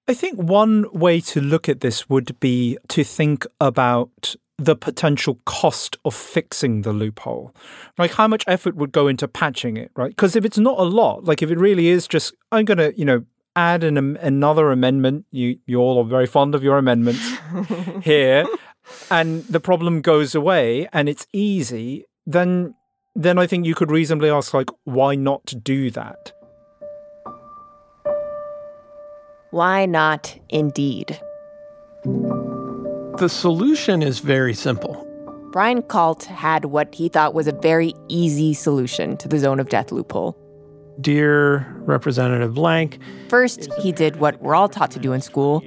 I 0.06 0.14
think 0.14 0.38
one 0.38 0.86
way 0.92 1.20
to 1.20 1.40
look 1.40 1.68
at 1.68 1.80
this 1.80 2.10
would 2.10 2.38
be 2.38 2.76
to 2.88 3.04
think 3.04 3.46
about 3.60 4.36
the 4.58 4.76
potential 4.76 5.40
cost 5.46 5.96
of 6.04 6.14
fixing 6.14 6.82
the 6.82 6.92
loophole. 6.92 7.54
Like 7.98 8.12
how 8.12 8.28
much 8.28 8.44
effort 8.46 8.76
would 8.76 8.92
go 8.92 9.08
into 9.08 9.26
patching 9.26 9.76
it, 9.76 9.90
right? 9.96 10.10
Because 10.10 10.36
if 10.36 10.44
it's 10.44 10.58
not 10.58 10.78
a 10.78 10.82
lot, 10.82 11.24
like 11.24 11.42
if 11.42 11.50
it 11.50 11.58
really 11.58 11.88
is 11.88 12.06
just 12.06 12.34
I'm 12.52 12.64
going 12.64 12.78
to, 12.78 12.96
you 12.98 13.04
know, 13.04 13.24
add 13.56 13.82
an 13.82 13.96
am- 13.96 14.16
another 14.16 14.70
amendment, 14.70 15.24
you 15.30 15.58
you 15.66 15.78
all 15.80 15.98
are 15.98 16.08
very 16.08 16.26
fond 16.26 16.54
of 16.54 16.62
your 16.62 16.78
amendments 16.78 17.26
here, 18.02 18.46
and 19.10 19.44
the 19.44 19.60
problem 19.60 20.02
goes 20.02 20.34
away 20.34 20.86
and 20.92 21.08
it's 21.08 21.26
easy, 21.32 22.04
then 22.26 22.74
then 23.14 23.38
I 23.38 23.46
think 23.46 23.66
you 23.66 23.74
could 23.74 23.90
reasonably 23.90 24.30
ask 24.30 24.52
like 24.54 24.70
why 24.84 25.14
not 25.14 25.54
do 25.62 25.90
that? 25.90 26.32
Why 29.50 29.86
not, 29.86 30.36
indeed? 30.48 31.20
The 32.04 33.28
solution 33.28 34.02
is 34.02 34.18
very 34.18 34.52
simple. 34.52 35.06
Brian 35.52 35.82
Kalt 35.82 36.24
had 36.24 36.64
what 36.64 36.92
he 36.92 37.08
thought 37.08 37.32
was 37.34 37.46
a 37.46 37.52
very 37.52 37.94
easy 38.08 38.52
solution 38.52 39.16
to 39.18 39.28
the 39.28 39.38
zone 39.38 39.60
of 39.60 39.68
death 39.68 39.92
loophole. 39.92 40.36
Dear 41.00 41.72
Representative 41.82 42.54
Blank, 42.54 42.98
First, 43.28 43.72
he 43.74 43.92
did 43.92 44.16
what 44.16 44.40
we're 44.42 44.56
all 44.56 44.68
taught 44.68 44.90
to 44.92 44.98
do 44.98 45.12
in 45.12 45.20
school 45.20 45.62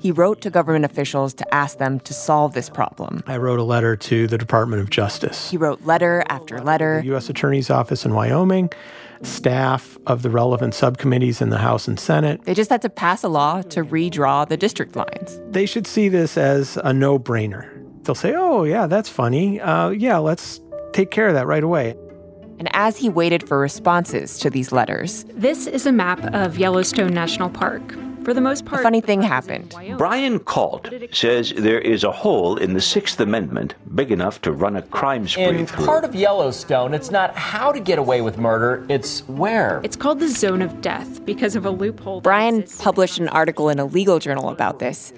He 0.00 0.10
wrote 0.10 0.40
to 0.40 0.50
government 0.50 0.86
officials 0.86 1.34
to 1.34 1.54
ask 1.54 1.76
them 1.76 2.00
to 2.00 2.14
solve 2.14 2.54
this 2.54 2.70
problem. 2.70 3.22
I 3.26 3.36
wrote 3.36 3.58
a 3.58 3.62
letter 3.62 3.96
to 3.96 4.26
the 4.26 4.38
Department 4.38 4.80
of 4.80 4.88
Justice. 4.88 5.50
He 5.50 5.58
wrote 5.58 5.82
letter 5.84 6.24
after 6.28 6.58
letter. 6.60 7.00
The 7.00 7.08
U.S. 7.08 7.28
Attorney's 7.28 7.68
Office 7.68 8.06
in 8.06 8.14
Wyoming, 8.14 8.70
staff 9.22 9.98
of 10.06 10.22
the 10.22 10.30
relevant 10.30 10.74
subcommittees 10.74 11.42
in 11.42 11.50
the 11.50 11.58
House 11.58 11.86
and 11.86 12.00
Senate. 12.00 12.42
They 12.44 12.54
just 12.54 12.70
had 12.70 12.80
to 12.82 12.88
pass 12.88 13.22
a 13.22 13.28
law 13.28 13.60
to 13.62 13.84
redraw 13.84 14.48
the 14.48 14.56
district 14.56 14.96
lines. 14.96 15.38
They 15.50 15.66
should 15.66 15.86
see 15.86 16.08
this 16.08 16.38
as 16.38 16.78
a 16.78 16.94
no 16.94 17.18
brainer. 17.18 17.76
They'll 18.04 18.14
say, 18.14 18.34
oh, 18.34 18.64
yeah, 18.64 18.86
that's 18.86 19.10
funny. 19.10 19.60
Uh, 19.60 19.90
yeah, 19.90 20.16
let's 20.16 20.62
take 20.94 21.10
care 21.10 21.28
of 21.28 21.34
that 21.34 21.46
right 21.46 21.62
away. 21.62 21.94
And 22.58 22.68
as 22.74 22.96
he 22.96 23.10
waited 23.10 23.46
for 23.46 23.58
responses 23.58 24.38
to 24.38 24.48
these 24.48 24.72
letters, 24.72 25.24
this 25.34 25.66
is 25.66 25.84
a 25.84 25.92
map 25.92 26.22
of 26.34 26.58
Yellowstone 26.58 27.12
National 27.12 27.50
Park. 27.50 27.82
For 28.24 28.34
the 28.34 28.40
most 28.40 28.66
part, 28.66 28.80
a 28.80 28.82
funny 28.82 29.00
thing 29.00 29.22
happened. 29.22 29.74
Brian 29.96 30.38
Kalt 30.40 30.88
says 31.14 31.52
there 31.56 31.80
is 31.80 32.04
a 32.04 32.12
hole 32.12 32.56
in 32.56 32.74
the 32.74 32.80
Sixth 32.80 33.18
Amendment 33.18 33.74
big 33.94 34.12
enough 34.12 34.40
to 34.42 34.52
run 34.52 34.76
a 34.76 34.82
crime 34.82 35.26
spree 35.26 35.44
in 35.44 35.66
through. 35.66 35.86
part 35.86 36.04
of 36.04 36.14
Yellowstone, 36.14 36.92
it's 36.94 37.10
not 37.10 37.34
how 37.36 37.72
to 37.72 37.80
get 37.80 37.98
away 37.98 38.20
with 38.20 38.38
murder, 38.38 38.84
it's 38.88 39.20
where. 39.28 39.80
It's 39.82 39.96
called 39.96 40.20
the 40.20 40.28
zone 40.28 40.62
of 40.62 40.80
death 40.80 41.24
because 41.24 41.56
of 41.56 41.64
a 41.64 41.70
loophole. 41.70 42.20
Brian 42.20 42.64
published 42.78 43.18
an 43.18 43.28
article 43.28 43.68
in 43.68 43.78
a 43.78 43.84
legal 43.86 44.18
journal 44.18 44.50
about 44.50 44.78
this, 44.78 45.12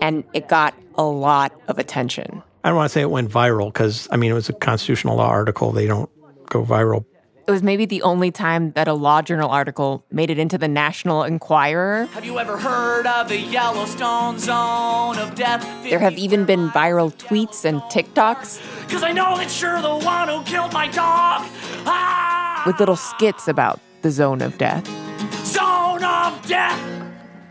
and 0.00 0.24
it 0.32 0.48
got 0.48 0.74
a 0.96 1.04
lot 1.04 1.52
of 1.68 1.78
attention. 1.78 2.42
I 2.64 2.68
don't 2.68 2.76
want 2.76 2.90
to 2.90 2.92
say 2.92 3.00
it 3.00 3.10
went 3.10 3.30
viral 3.30 3.72
because, 3.72 4.08
I 4.10 4.16
mean, 4.16 4.30
it 4.30 4.34
was 4.34 4.48
a 4.48 4.52
constitutional 4.52 5.16
law 5.16 5.28
article. 5.28 5.72
They 5.72 5.86
don't 5.86 6.10
go 6.48 6.64
viral. 6.64 7.04
It 7.44 7.50
was 7.50 7.62
maybe 7.62 7.86
the 7.86 8.02
only 8.02 8.30
time 8.30 8.70
that 8.72 8.86
a 8.86 8.94
law 8.94 9.20
journal 9.20 9.50
article 9.50 10.04
made 10.12 10.30
it 10.30 10.38
into 10.38 10.58
the 10.58 10.68
National 10.68 11.24
Enquirer. 11.24 12.06
Have 12.12 12.24
you 12.24 12.38
ever 12.38 12.56
heard 12.56 13.04
of 13.04 13.28
the 13.28 13.38
Yellowstone 13.38 14.38
Zone 14.38 15.18
of 15.18 15.34
Death? 15.34 15.60
There 15.82 15.98
have 15.98 16.16
even 16.16 16.44
been 16.44 16.68
viral 16.70 17.12
tweets 17.12 17.64
and 17.64 17.80
TikToks. 17.82 18.88
Cause 18.88 19.02
I 19.02 19.10
know 19.10 19.36
that 19.36 19.60
you're 19.60 19.82
the 19.82 19.96
one 19.96 20.28
who 20.28 20.44
killed 20.44 20.72
my 20.72 20.86
dog. 20.86 21.48
Ah! 21.84 22.62
With 22.64 22.78
little 22.78 22.94
skits 22.94 23.48
about 23.48 23.80
the 24.02 24.12
zone 24.12 24.40
of 24.40 24.56
death. 24.56 24.86
Zone 25.44 26.04
of 26.04 26.46
Death! 26.46 26.80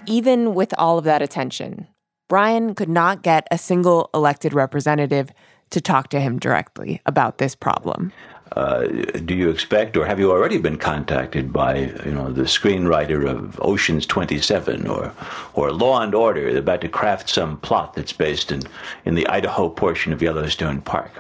Even 0.05 0.53
with 0.53 0.74
all 0.77 1.00
of 1.00 1.03
that 1.03 1.21
attention, 1.21 1.88
Brian 2.29 2.75
could 2.75 2.89
not 2.89 3.24
get 3.24 3.45
a 3.51 3.57
single 3.57 4.10
elected 4.13 4.53
representative 4.53 5.31
to 5.71 5.81
talk 5.81 6.10
to 6.10 6.19
him 6.19 6.38
directly 6.39 7.01
about 7.05 7.39
this 7.39 7.55
problem. 7.55 8.12
Uh, 8.55 8.86
do 9.24 9.34
you 9.34 9.50
expect, 9.50 9.96
or 9.96 10.05
have 10.05 10.20
you 10.20 10.29
already 10.29 10.58
been 10.58 10.77
contacted 10.77 11.53
by, 11.53 11.77
you 12.05 12.12
know, 12.12 12.29
the 12.31 12.43
screenwriter 12.43 13.25
of 13.29 13.58
Ocean's 13.62 14.05
27 14.05 14.88
or, 14.88 15.13
or 15.53 15.72
Law 15.72 16.01
and 16.01 16.13
Order, 16.13 16.58
about 16.58 16.81
to 16.81 16.89
craft 16.89 17.29
some 17.29 17.58
plot 17.60 17.93
that's 17.93 18.12
based 18.12 18.51
in, 18.51 18.63
in 19.05 19.15
the 19.15 19.25
Idaho 19.27 19.70
portion 19.70 20.12
of 20.12 20.22
Yellowstone 20.22 20.81
Park? 20.81 21.12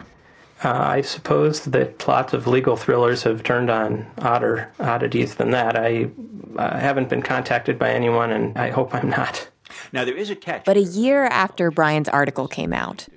Uh, 0.61 0.71
I 0.73 1.01
suppose 1.01 1.63
that 1.65 1.99
plots 1.99 2.33
of 2.33 2.47
legal 2.47 2.75
thrillers 2.75 3.23
have 3.23 3.43
turned 3.43 3.69
on 3.69 4.07
odder 4.17 4.69
oddities 4.79 5.35
than 5.35 5.51
that. 5.51 5.77
I 5.77 6.09
uh, 6.57 6.77
haven't 6.79 7.07
been 7.07 7.21
contacted 7.21 7.79
by 7.79 7.91
anyone, 7.91 8.31
and 8.31 8.57
I 8.57 8.71
hope 8.71 8.93
I'm 8.93 9.09
not. 9.09 9.49
Now 9.93 10.03
there 10.03 10.17
is 10.17 10.29
a 10.29 10.35
catch. 10.35 10.65
But 10.65 10.75
a 10.75 10.83
year 10.83 11.23
after 11.25 11.71
Brian's 11.71 12.09
article 12.09 12.49
came 12.49 12.73
out, 12.73 13.07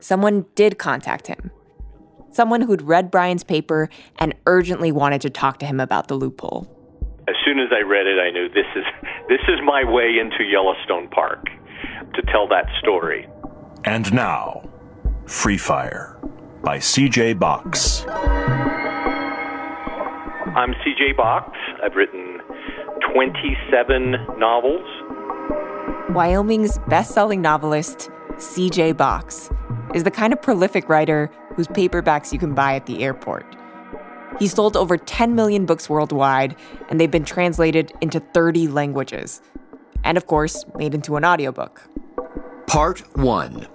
someone 0.00 0.46
did 0.56 0.78
contact 0.78 1.28
him 1.28 1.52
someone 2.34 2.62
who'd 2.62 2.82
read 2.82 3.10
Brian's 3.10 3.44
paper 3.44 3.88
and 4.18 4.34
urgently 4.46 4.92
wanted 4.92 5.20
to 5.22 5.30
talk 5.30 5.58
to 5.58 5.66
him 5.66 5.80
about 5.80 6.08
the 6.08 6.14
loophole. 6.14 6.68
As 7.28 7.34
soon 7.44 7.60
as 7.60 7.68
I 7.72 7.82
read 7.82 8.06
it, 8.06 8.18
I 8.18 8.30
knew 8.30 8.48
this 8.48 8.66
is 8.74 8.84
this 9.28 9.40
is 9.48 9.60
my 9.64 9.84
way 9.84 10.18
into 10.20 10.44
Yellowstone 10.44 11.08
Park 11.08 11.46
to 12.14 12.22
tell 12.32 12.48
that 12.48 12.66
story. 12.80 13.28
And 13.84 14.12
now, 14.12 14.68
Free 15.26 15.58
Fire 15.58 16.18
by 16.62 16.78
CJ 16.78 17.38
Box. 17.38 18.04
I'm 20.54 20.74
CJ 20.74 21.16
Box. 21.16 21.56
I've 21.82 21.96
written 21.96 22.40
27 23.12 24.12
novels. 24.38 24.86
Wyoming's 26.10 26.78
best-selling 26.88 27.40
novelist, 27.40 28.10
CJ 28.34 28.96
Box, 28.96 29.50
is 29.94 30.04
the 30.04 30.10
kind 30.10 30.32
of 30.32 30.42
prolific 30.42 30.88
writer 30.88 31.30
whose 31.54 31.68
paperbacks 31.68 32.32
you 32.32 32.38
can 32.38 32.54
buy 32.54 32.74
at 32.74 32.86
the 32.86 33.02
airport. 33.02 33.56
He 34.38 34.48
sold 34.48 34.76
over 34.76 34.96
10 34.96 35.34
million 35.34 35.66
books 35.66 35.88
worldwide, 35.88 36.56
and 36.88 36.98
they've 36.98 37.10
been 37.10 37.24
translated 37.24 37.92
into 38.00 38.20
30 38.20 38.68
languages. 38.68 39.40
And 40.04 40.16
of 40.16 40.26
course, 40.26 40.64
made 40.76 40.94
into 40.94 41.16
an 41.16 41.24
audiobook. 41.24 41.82
Part 42.66 43.00
1 43.16 43.66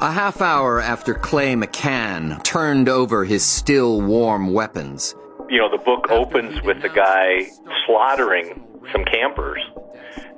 A 0.00 0.12
half 0.12 0.40
hour 0.40 0.80
after 0.80 1.14
Clay 1.14 1.54
McCann 1.54 2.42
turned 2.42 2.88
over 2.88 3.24
his 3.24 3.44
still 3.44 4.00
warm 4.00 4.52
weapons. 4.52 5.14
You 5.48 5.58
know, 5.58 5.70
the 5.70 5.82
book 5.82 6.10
opens 6.10 6.62
with 6.62 6.80
the 6.80 6.88
guy 6.88 7.48
slaughtering 7.86 8.64
some 8.92 9.04
campers 9.04 9.60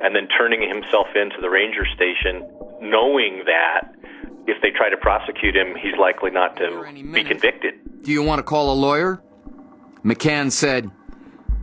and 0.01 0.17
then 0.17 0.27
turning 0.37 0.67
himself 0.67 1.07
into 1.15 1.37
the 1.41 1.51
ranger 1.51 1.85
station, 1.95 2.49
knowing 2.81 3.45
that 3.47 3.95
if 4.47 4.61
they 4.63 4.71
try 4.71 4.91
to 4.91 4.97
prosecute 4.97 5.57
him, 5.57 5.75
he's 5.81 5.97
likely 5.99 6.31
not 6.31 6.57
to 6.57 6.93
be 7.13 7.25
convicted. 7.25 7.75
Do 8.03 8.11
you 8.11 8.23
want 8.23 8.39
to 8.41 8.43
call 8.43 8.73
a 8.73 8.75
lawyer? 8.75 9.23
McCann 10.05 10.51
said, 10.51 10.91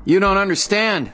You 0.06 0.20
don't 0.20 0.38
understand. 0.38 1.12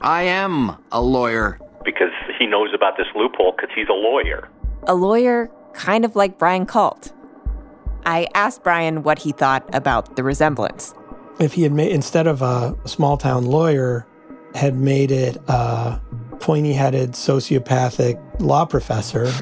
I 0.00 0.22
am 0.22 0.76
a 0.90 1.00
lawyer. 1.00 1.58
Because 1.84 2.12
he 2.38 2.46
knows 2.46 2.70
about 2.74 2.96
this 2.96 3.06
loophole 3.14 3.52
because 3.56 3.70
he's 3.74 3.88
a 3.88 3.92
lawyer. 3.92 4.48
A 4.88 4.94
lawyer 4.94 5.50
kind 5.74 6.04
of 6.04 6.16
like 6.16 6.38
Brian 6.38 6.66
Kalt. 6.66 7.12
I 8.04 8.26
asked 8.34 8.62
Brian 8.64 9.02
what 9.02 9.20
he 9.20 9.32
thought 9.32 9.68
about 9.74 10.16
the 10.16 10.22
resemblance. 10.22 10.94
If 11.38 11.52
he 11.54 11.62
had 11.62 11.72
made, 11.72 11.92
instead 11.92 12.26
of 12.26 12.42
a 12.42 12.76
small 12.84 13.16
town 13.16 13.46
lawyer, 13.46 14.06
had 14.54 14.74
made 14.74 15.10
it 15.10 15.36
a 15.48 16.00
pointy 16.40 16.72
headed 16.72 17.12
sociopathic 17.12 18.40
law 18.40 18.64
professor 18.64 19.32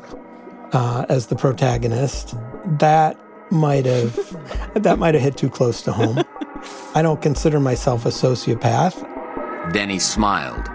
uh, 0.72 1.06
as 1.08 1.26
the 1.26 1.36
protagonist, 1.36 2.34
that 2.78 3.18
might 3.50 3.86
have 3.86 4.14
that 4.82 4.98
might 4.98 5.14
have 5.14 5.22
hit 5.22 5.36
too 5.36 5.50
close 5.50 5.82
to 5.82 5.92
home. 5.92 6.22
I 6.94 7.02
don't 7.02 7.22
consider 7.22 7.60
myself 7.60 8.04
a 8.06 8.10
sociopath. 8.10 9.72
Then 9.72 9.88
he 9.88 9.98
smiled, 9.98 10.68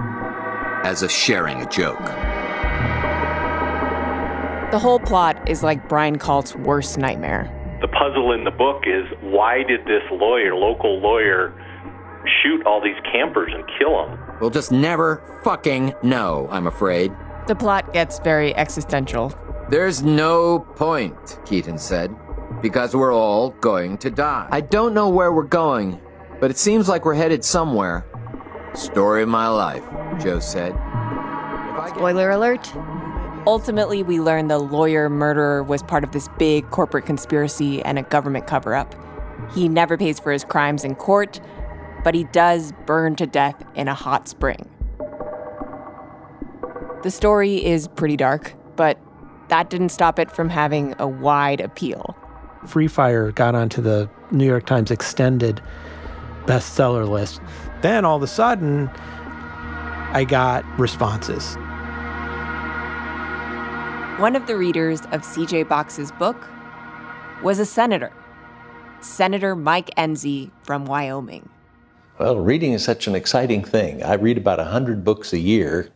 as 0.86 1.04
if 1.04 1.12
sharing 1.12 1.62
a 1.62 1.70
joke. 1.70 2.00
The 4.72 4.80
whole 4.80 5.00
plot 5.00 5.50
is 5.50 5.64
like 5.64 5.88
Brian 5.88 6.18
Kalt's 6.18 6.56
worst 6.56 6.98
nightmare. 6.98 7.52
The 7.82 7.88
puzzle 7.88 8.32
in 8.32 8.46
the 8.46 8.52
book 8.52 8.84
is 8.88 9.06
why 9.22 9.64
did 9.64 9.86
this 9.86 10.04
lawyer, 10.12 10.56
local 10.56 11.00
lawyer, 11.00 11.54
shoot 12.42 12.66
all 12.66 12.82
these 12.82 12.96
campers 13.12 13.52
and 13.54 13.64
kill 13.78 14.06
them? 14.06 14.20
We'll 14.42 14.50
just 14.50 14.72
never 14.72 15.22
fucking 15.44 15.94
know, 16.04 16.48
I'm 16.52 16.68
afraid. 16.68 17.14
The 17.48 17.56
plot 17.56 17.94
gets 17.94 18.20
very 18.20 18.56
existential. 18.56 19.34
There's 19.67 20.04
no 20.04 20.60
point, 20.60 21.39
Keaton 21.43 21.80
said, 21.80 22.15
because 22.62 22.95
we're 22.95 23.13
all 23.13 23.49
going 23.49 23.97
to 23.99 24.12
die. 24.12 24.47
I 24.51 24.62
don't 24.62 24.93
know 24.93 25.10
where 25.10 25.34
we're 25.34 25.43
going, 25.43 25.99
but 26.39 26.51
it 26.51 26.58
seems 26.58 26.88
like 26.88 27.04
we're 27.04 27.15
headed 27.15 27.43
somewhere. 27.43 28.06
Story 28.75 29.23
of 29.23 29.30
my 29.30 29.47
life, 29.47 29.84
Joe 30.21 30.39
said. 30.39 30.73
Spoiler 31.89 32.30
alert. 32.30 32.71
Ultimately, 33.47 34.04
we 34.04 34.19
learn 34.19 34.49
the 34.49 34.60
lawyer 34.60 35.10
murderer 35.10 35.63
was 35.63 35.82
part 35.82 36.04
of 36.04 36.12
this 36.12 36.28
big 36.38 36.69
corporate 36.69 37.08
conspiracy 37.08 37.82
and 37.84 37.97
a 37.97 38.04
government 38.04 38.45
cover 38.45 38.75
up. 38.75 38.93
He 39.56 39.67
never 39.67 39.97
pays 39.97 40.19
for 40.19 40.32
his 40.32 40.43
crimes 40.43 40.84
in 40.84 40.93
court, 40.93 41.41
but 42.04 42.13
he 42.13 42.25
does 42.25 42.71
burn 42.86 43.15
to 43.15 43.25
death 43.25 43.63
in 43.73 43.88
a 43.88 43.95
hot 43.95 44.28
spring. 44.28 44.69
The 47.01 47.10
story 47.12 47.63
is 47.65 47.88
pretty 47.88 48.17
dark, 48.17 48.54
but 48.75 48.99
that 49.50 49.70
didn't 49.70 49.90
stop 49.90 50.20
it 50.20 50.32
from 50.32 50.50
having 50.50 50.96
a 51.00 51.08
wide 51.08 51.62
appeal. 51.62 52.16
Free 52.66 52.88
Fire 52.88 53.32
got 53.32 53.56
onto 53.56 53.82
the 53.82 54.10
New 54.32 54.46
York 54.46 54.66
Times 54.66 54.92
extended 54.92 55.62
bestseller 56.46 57.08
list. 57.08 57.42
Then 57.82 58.06
all 58.06 58.18
of 58.18 58.24
a 58.24 58.28
sudden, 58.28 58.90
I 60.12 60.26
got 60.28 60.64
responses. 60.80 61.56
One 64.20 64.36
of 64.36 64.48
the 64.48 64.56
readers 64.56 65.02
of 65.12 65.22
CJ 65.22 65.68
Box's 65.68 66.12
book 66.14 66.48
was 67.44 67.60
a 67.60 67.66
senator, 67.66 68.14
Senator 69.02 69.56
Mike 69.56 69.92
Enzi 69.98 70.52
from 70.62 70.86
Wyoming. 70.86 71.50
Well, 72.18 72.40
reading 72.40 72.72
is 72.72 72.84
such 72.84 73.08
an 73.08 73.16
exciting 73.16 73.64
thing. 73.64 74.02
I 74.04 74.14
read 74.14 74.38
about 74.38 74.58
100 74.58 75.04
books 75.04 75.34
a 75.34 75.40
year. 75.40 75.90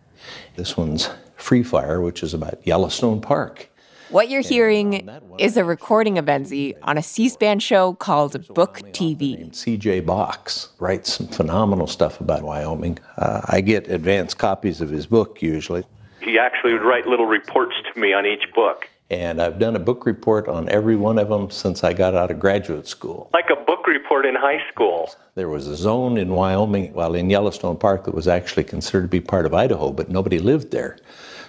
This 0.58 0.76
one's 0.76 1.10
Free 1.42 1.64
Fire, 1.64 2.02
which 2.02 2.24
is 2.24 2.34
about 2.34 2.66
Yellowstone 2.66 3.22
Park. 3.22 3.70
What 4.10 4.30
you're 4.30 4.42
hearing 4.42 5.08
is 5.38 5.56
a 5.56 5.64
recording 5.64 6.18
of 6.18 6.26
Enzi 6.26 6.76
on 6.82 6.98
a 6.98 7.04
C 7.04 7.30
SPAN 7.30 7.60
show 7.60 7.94
called 7.94 8.48
Book 8.56 8.80
TV. 8.92 9.52
CJ 9.52 10.04
Box 10.04 10.70
writes 10.80 11.14
some 11.14 11.28
phenomenal 11.28 11.86
stuff 11.86 12.20
about 12.20 12.42
Wyoming. 12.42 12.98
Uh, 13.18 13.42
I 13.46 13.62
get 13.62 13.88
advance 13.88 14.34
copies 14.34 14.82
of 14.82 14.90
his 14.90 15.06
book 15.06 15.44
usually. 15.44 15.84
He 16.22 16.40
actually 16.40 16.74
would 16.74 16.82
write 16.82 17.06
little 17.06 17.28
reports 17.28 17.76
to 17.94 18.00
me 18.00 18.12
on 18.12 18.26
each 18.26 18.52
book. 18.56 18.90
And 19.12 19.42
I've 19.42 19.60
done 19.60 19.76
a 19.76 19.80
book 19.80 20.08
report 20.08 20.48
on 20.48 20.70
every 20.70 20.96
one 20.96 21.20
of 21.20 21.30
them 21.30 21.50
since 21.52 21.84
I 21.84 21.94
got 21.94 22.16
out 22.16 22.30
of 22.32 22.40
graduate 22.40 22.88
school. 22.88 23.30
Like 23.34 23.50
a 23.52 23.56
book 23.64 23.88
report 23.88 24.26
in 24.26 24.36
high 24.36 24.62
school. 24.72 25.12
There 25.36 25.50
was 25.50 25.68
a 25.68 25.76
zone 25.76 26.18
in 26.18 26.30
Wyoming, 26.30 26.94
well, 26.94 27.16
in 27.16 27.30
Yellowstone 27.30 27.78
Park, 27.78 28.06
that 28.06 28.14
was 28.14 28.28
actually 28.28 28.64
considered 28.64 29.04
to 29.04 29.08
be 29.08 29.22
part 29.22 29.46
of 29.46 29.54
Idaho, 29.54 29.92
but 29.92 30.10
nobody 30.10 30.40
lived 30.40 30.72
there. 30.72 30.98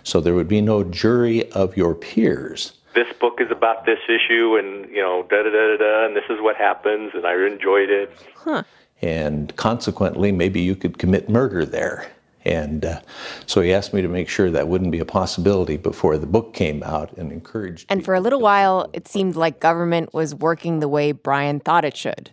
So 0.03 0.21
there 0.21 0.35
would 0.35 0.49
be 0.49 0.61
no 0.61 0.85
jury 0.85 1.51
of 1.53 1.77
your 1.77 1.95
peers. 1.95 2.73
This 2.95 3.07
book 3.21 3.41
is 3.41 3.51
about 3.51 3.87
this 3.87 4.01
issue, 4.09 4.57
and, 4.57 4.89
you 4.91 5.01
know, 5.01 5.25
da 5.31 5.43
da 5.43 5.51
da 5.51 5.51
da 5.51 5.77
da, 5.77 6.07
and 6.07 6.17
this 6.17 6.25
is 6.29 6.41
what 6.41 6.57
happens, 6.57 7.13
and 7.15 7.25
I 7.27 7.35
enjoyed 7.47 7.89
it. 7.89 8.11
Huh. 8.37 8.65
And 9.03 9.55
consequently, 9.57 10.33
maybe 10.33 10.61
you 10.61 10.75
could 10.75 10.99
commit 10.99 11.29
murder 11.29 11.65
there. 11.65 12.11
And 12.45 12.85
uh, 12.85 13.01
so 13.47 13.61
he 13.61 13.73
asked 13.73 13.93
me 13.93 14.03
to 14.03 14.09
make 14.09 14.29
sure 14.29 14.51
that 14.51 14.67
wouldn't 14.67 14.93
be 14.93 14.99
a 14.99 15.05
possibility 15.05 15.77
before 15.77 16.17
the 16.19 16.27
book 16.27 16.55
came 16.55 16.83
out 16.83 17.13
and 17.17 17.31
encouraged. 17.33 17.87
And 17.91 18.05
for 18.05 18.15
a 18.15 18.21
little 18.21 18.41
while, 18.41 18.89
it 18.93 19.07
seemed 19.07 19.37
like 19.37 19.61
government 19.61 20.15
was 20.15 20.35
working 20.35 20.81
the 20.81 20.89
way 20.89 21.13
Brian 21.13 21.61
thought 21.61 21.85
it 21.85 21.97
should. 21.97 22.31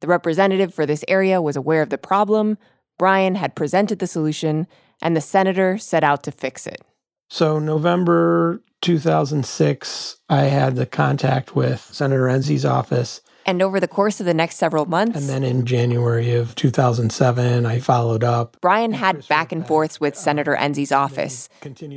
The 0.00 0.06
representative 0.06 0.74
for 0.74 0.84
this 0.84 1.04
area 1.08 1.40
was 1.40 1.56
aware 1.56 1.80
of 1.80 1.88
the 1.88 1.98
problem, 1.98 2.58
Brian 2.98 3.34
had 3.34 3.54
presented 3.54 3.98
the 3.98 4.06
solution, 4.06 4.66
and 5.02 5.16
the 5.16 5.20
senator 5.20 5.78
set 5.78 6.04
out 6.04 6.22
to 6.24 6.32
fix 6.32 6.66
it. 6.66 6.82
So, 7.28 7.58
November 7.58 8.62
2006, 8.82 10.16
I 10.28 10.42
had 10.42 10.76
the 10.76 10.86
contact 10.86 11.56
with 11.56 11.80
Senator 11.92 12.24
Enzi's 12.24 12.64
office. 12.64 13.20
And 13.44 13.62
over 13.62 13.78
the 13.78 13.88
course 13.88 14.20
of 14.20 14.26
the 14.26 14.34
next 14.34 14.56
several 14.56 14.86
months, 14.86 15.18
And 15.18 15.28
then 15.28 15.44
in 15.44 15.66
January 15.66 16.34
of 16.34 16.54
2007, 16.56 17.64
I 17.64 17.78
followed 17.78 18.24
up. 18.24 18.56
Brian 18.60 18.92
had 18.92 19.26
back 19.28 19.52
and 19.52 19.66
forths 19.66 20.00
with 20.00 20.14
um, 20.14 20.22
Senator 20.22 20.56
Enzi's 20.56 20.92
office 20.92 21.48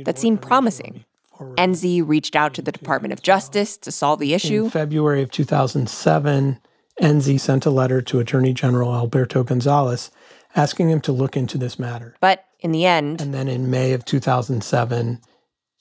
that 0.04 0.18
seemed 0.18 0.42
promising. 0.42 1.04
Enzi 1.40 2.06
reached 2.06 2.36
out 2.36 2.54
to 2.54 2.62
the 2.62 2.72
Department 2.72 3.12
of 3.12 3.22
Justice 3.22 3.76
to 3.78 3.90
solve 3.90 4.20
the 4.20 4.34
issue. 4.34 4.64
In 4.64 4.70
February 4.70 5.22
of 5.22 5.30
2007, 5.30 6.58
Enzi 7.00 7.40
sent 7.40 7.66
a 7.66 7.70
letter 7.70 8.02
to 8.02 8.20
Attorney 8.20 8.52
General 8.52 8.94
Alberto 8.94 9.42
Gonzales 9.42 10.10
asking 10.54 10.90
him 10.90 11.00
to 11.00 11.12
look 11.12 11.36
into 11.36 11.56
this 11.56 11.78
matter. 11.78 12.14
But 12.20 12.44
in 12.60 12.72
the 12.72 12.86
end, 12.86 13.20
And 13.20 13.32
then 13.34 13.48
in 13.48 13.70
May 13.70 13.92
of 13.92 14.04
2007, 14.04 15.20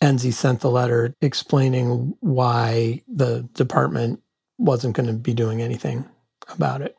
Enzi 0.01 0.33
sent 0.33 0.61
the 0.61 0.69
letter 0.71 1.13
explaining 1.21 2.15
why 2.21 3.01
the 3.07 3.41
department 3.53 4.21
wasn't 4.57 4.95
going 4.95 5.07
to 5.07 5.13
be 5.13 5.33
doing 5.33 5.61
anything 5.61 6.05
about 6.49 6.81
it. 6.81 6.95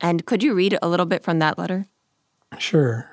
and 0.00 0.24
could 0.26 0.42
you 0.42 0.54
read 0.54 0.78
a 0.82 0.88
little 0.88 1.06
bit 1.06 1.22
from 1.22 1.38
that 1.38 1.58
letter? 1.58 1.86
Sure. 2.58 3.08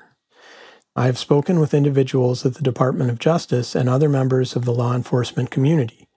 I 0.96 1.06
have 1.06 1.18
spoken 1.18 1.60
with 1.60 1.72
individuals 1.72 2.44
at 2.44 2.54
the 2.54 2.62
Department 2.62 3.10
of 3.10 3.18
Justice 3.18 3.74
and 3.74 3.88
other 3.88 4.08
members 4.08 4.56
of 4.56 4.64
the 4.64 4.72
law 4.74 4.94
enforcement 4.94 5.50
community. 5.50 6.08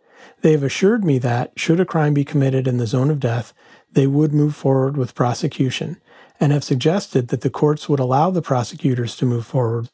They 0.41 0.51
have 0.51 0.63
assured 0.63 1.05
me 1.05 1.19
that, 1.19 1.51
should 1.55 1.79
a 1.79 1.85
crime 1.85 2.13
be 2.13 2.25
committed 2.25 2.67
in 2.67 2.77
the 2.77 2.87
zone 2.87 3.09
of 3.09 3.19
death, 3.19 3.53
they 3.91 4.07
would 4.07 4.33
move 4.33 4.55
forward 4.55 4.97
with 4.97 5.15
prosecution 5.15 6.01
and 6.43 6.51
have 6.51 6.63
suggested 6.63 7.29
that 7.29 7.39
the 7.39 7.49
courts 7.49 7.87
would 7.87 8.01
allow 8.01 8.29
the 8.29 8.41
prosecutors 8.41 9.15
to 9.15 9.25
move 9.25 9.45
forward. 9.45 9.87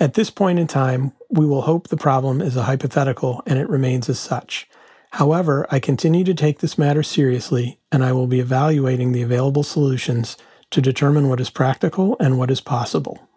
At 0.00 0.14
this 0.14 0.28
point 0.28 0.58
in 0.58 0.66
time, 0.66 1.12
we 1.30 1.46
will 1.46 1.62
hope 1.62 1.86
the 1.86 1.96
problem 1.96 2.40
is 2.40 2.56
a 2.56 2.64
hypothetical 2.64 3.44
and 3.46 3.60
it 3.60 3.68
remains 3.68 4.08
as 4.08 4.18
such. 4.18 4.68
However, 5.12 5.64
I 5.70 5.78
continue 5.78 6.24
to 6.24 6.34
take 6.34 6.58
this 6.58 6.76
matter 6.76 7.04
seriously 7.04 7.78
and 7.92 8.02
I 8.02 8.10
will 8.10 8.26
be 8.26 8.40
evaluating 8.40 9.12
the 9.12 9.22
available 9.22 9.62
solutions 9.62 10.36
to 10.70 10.80
determine 10.80 11.28
what 11.28 11.38
is 11.38 11.48
practical 11.48 12.16
and 12.18 12.38
what 12.38 12.50
is 12.50 12.60
possible. 12.60 13.28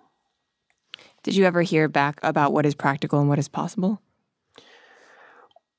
Did 1.21 1.35
you 1.35 1.45
ever 1.45 1.61
hear 1.61 1.87
back 1.87 2.19
about 2.23 2.53
what 2.53 2.65
is 2.65 2.73
practical 2.73 3.19
and 3.19 3.29
what 3.29 3.37
is 3.37 3.47
possible? 3.47 4.01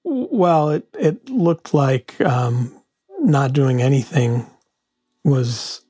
Well, 0.04 0.70
it, 0.70 0.86
it 0.96 1.28
looked 1.28 1.74
like 1.74 2.20
um, 2.20 2.72
not 3.18 3.52
doing 3.52 3.82
anything 3.82 4.46
was 5.24 5.82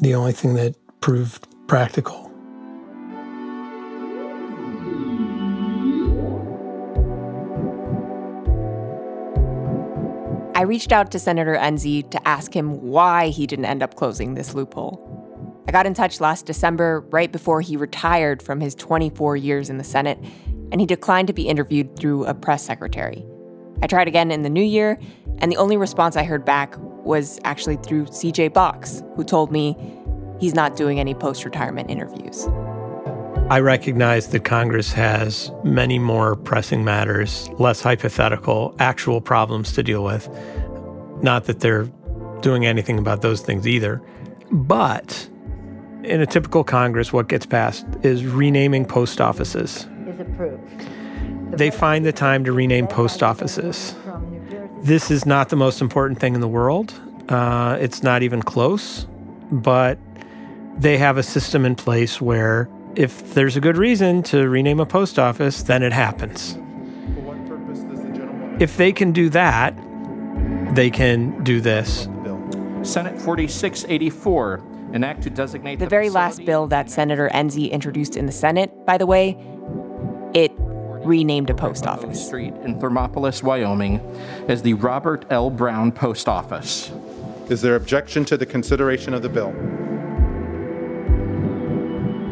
the 0.00 0.14
only 0.14 0.32
thing 0.32 0.54
that 0.54 0.74
proved 1.00 1.46
practical. 1.66 2.26
I 10.54 10.62
reached 10.62 10.92
out 10.92 11.10
to 11.12 11.18
Senator 11.18 11.54
Enzi 11.54 12.10
to 12.10 12.28
ask 12.28 12.54
him 12.54 12.80
why 12.82 13.28
he 13.28 13.46
didn't 13.46 13.64
end 13.64 13.82
up 13.82 13.94
closing 13.94 14.34
this 14.34 14.54
loophole. 14.54 15.06
I 15.66 15.72
got 15.72 15.86
in 15.86 15.94
touch 15.94 16.20
last 16.20 16.46
December, 16.46 17.00
right 17.10 17.30
before 17.30 17.60
he 17.60 17.76
retired 17.76 18.42
from 18.42 18.60
his 18.60 18.74
24 18.74 19.36
years 19.36 19.70
in 19.70 19.78
the 19.78 19.84
Senate, 19.84 20.18
and 20.72 20.80
he 20.80 20.86
declined 20.86 21.28
to 21.28 21.32
be 21.32 21.48
interviewed 21.48 21.98
through 21.98 22.26
a 22.26 22.34
press 22.34 22.62
secretary. 22.62 23.24
I 23.82 23.86
tried 23.86 24.08
again 24.08 24.30
in 24.30 24.42
the 24.42 24.50
new 24.50 24.62
year, 24.62 24.98
and 25.38 25.50
the 25.50 25.56
only 25.56 25.76
response 25.76 26.16
I 26.16 26.24
heard 26.24 26.44
back 26.44 26.74
was 27.10 27.40
actually 27.42 27.76
through 27.76 28.06
CJ 28.06 28.52
Box, 28.52 29.02
who 29.16 29.24
told 29.24 29.50
me 29.50 29.76
he's 30.38 30.54
not 30.54 30.76
doing 30.76 31.00
any 31.00 31.12
post 31.12 31.44
retirement 31.44 31.90
interviews. 31.90 32.46
I 33.50 33.58
recognize 33.58 34.28
that 34.28 34.44
Congress 34.44 34.92
has 34.92 35.50
many 35.64 35.98
more 35.98 36.36
pressing 36.36 36.84
matters, 36.84 37.48
less 37.58 37.82
hypothetical, 37.82 38.76
actual 38.78 39.20
problems 39.20 39.72
to 39.72 39.82
deal 39.82 40.04
with. 40.04 40.28
Not 41.20 41.46
that 41.46 41.58
they're 41.58 41.90
doing 42.42 42.64
anything 42.64 42.96
about 42.96 43.22
those 43.22 43.40
things 43.40 43.66
either. 43.66 44.00
But 44.52 45.28
in 46.04 46.20
a 46.20 46.26
typical 46.26 46.62
Congress, 46.62 47.12
what 47.12 47.28
gets 47.28 47.44
passed 47.44 47.86
is 48.04 48.24
renaming 48.24 48.84
post 48.84 49.20
offices. 49.20 49.88
Is 50.06 50.20
approved. 50.20 50.86
They 51.50 51.72
find 51.72 52.06
the 52.06 52.12
time 52.12 52.44
to 52.44 52.52
rename 52.52 52.86
post 52.86 53.24
offices. 53.24 53.96
This 54.82 55.10
is 55.10 55.26
not 55.26 55.50
the 55.50 55.56
most 55.56 55.82
important 55.82 56.18
thing 56.18 56.34
in 56.34 56.40
the 56.40 56.48
world. 56.48 56.98
Uh, 57.28 57.76
it's 57.80 58.02
not 58.02 58.22
even 58.22 58.42
close, 58.42 59.06
but 59.52 59.98
they 60.78 60.96
have 60.96 61.18
a 61.18 61.22
system 61.22 61.66
in 61.66 61.74
place 61.74 62.20
where 62.20 62.68
if 62.96 63.34
there's 63.34 63.56
a 63.56 63.60
good 63.60 63.76
reason 63.76 64.22
to 64.24 64.48
rename 64.48 64.80
a 64.80 64.86
post 64.86 65.18
office, 65.18 65.62
then 65.62 65.82
it 65.82 65.92
happens. 65.92 66.58
If 68.58 68.76
they 68.78 68.92
can 68.92 69.12
do 69.12 69.28
that, 69.30 69.74
they 70.74 70.90
can 70.90 71.44
do 71.44 71.60
this. 71.60 72.08
Senate 72.82 73.20
4684, 73.20 74.62
an 74.92 75.04
act 75.04 75.22
to 75.22 75.30
designate 75.30 75.78
The 75.78 75.86
very 75.86 76.08
last 76.08 76.44
bill 76.46 76.66
that 76.68 76.90
Senator 76.90 77.28
Enzi 77.34 77.70
introduced 77.70 78.16
in 78.16 78.24
the 78.24 78.32
Senate, 78.32 78.86
by 78.86 78.96
the 78.96 79.06
way, 79.06 79.36
it 80.32 80.52
renamed 81.04 81.50
a 81.50 81.54
post 81.54 81.86
office. 81.86 82.26
Street 82.26 82.54
in 82.64 82.78
Thermopolis, 82.78 83.42
Wyoming, 83.42 84.00
as 84.48 84.62
the 84.62 84.74
Robert 84.74 85.24
L. 85.30 85.50
Brown 85.50 85.92
Post 85.92 86.28
Office. 86.28 86.92
Is 87.48 87.62
there 87.62 87.76
objection 87.76 88.24
to 88.26 88.36
the 88.36 88.46
consideration 88.46 89.12
of 89.14 89.22
the 89.22 89.28
bill? 89.28 89.52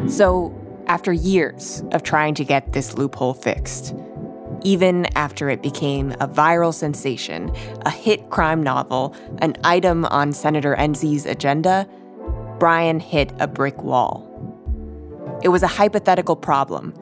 So, 0.09 0.55
after 0.87 1.13
years 1.13 1.83
of 1.91 2.03
trying 2.03 2.33
to 2.35 2.43
get 2.43 2.73
this 2.73 2.97
loophole 2.97 3.33
fixed, 3.33 3.93
even 4.63 5.05
after 5.15 5.49
it 5.49 5.61
became 5.61 6.11
a 6.13 6.27
viral 6.27 6.73
sensation, 6.73 7.51
a 7.81 7.89
hit 7.89 8.29
crime 8.29 8.63
novel, 8.63 9.15
an 9.39 9.55
item 9.63 10.05
on 10.05 10.33
Senator 10.33 10.75
Enzi's 10.75 11.25
agenda, 11.25 11.87
Brian 12.59 12.99
hit 12.99 13.31
a 13.39 13.47
brick 13.47 13.81
wall. 13.83 14.25
It 15.43 15.49
was 15.49 15.63
a 15.63 15.67
hypothetical 15.67 16.35
problem. 16.35 16.93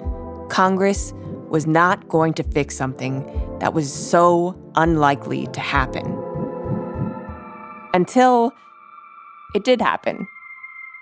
Congress 0.50 1.14
was 1.50 1.66
not 1.68 2.08
going 2.10 2.34
to 2.34 2.44
fix 2.44 2.76
something 2.76 3.26
that 3.60 3.74
was 3.74 3.92
so 3.92 4.56
unlikely 4.76 5.48
to 5.48 5.60
happen. 5.60 6.06
Until 7.94 8.52
it 9.56 9.64
did 9.64 9.82
happen. 9.82 10.28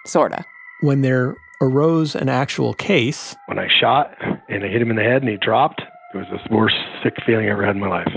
Sorta. 0.06 0.46
When 0.82 1.02
there 1.02 1.36
arose 1.62 2.16
an 2.16 2.30
actual 2.30 2.74
case, 2.74 3.36
When 3.48 3.60
I 3.60 3.68
shot 3.68 4.12
and 4.50 4.64
I 4.64 4.68
hit 4.68 4.82
him 4.82 4.90
in 4.90 4.96
the 4.96 5.04
head 5.04 5.22
and 5.22 5.30
he 5.30 5.38
dropped, 5.38 5.82
it 6.14 6.18
was 6.18 6.28
the 6.30 6.56
worst 6.56 6.76
sick 7.04 7.16
feeling 7.26 7.48
I 7.48 7.52
ever 7.52 7.66
had 7.66 7.76
in 7.76 7.82
my 7.82 7.90
life. 7.90 8.08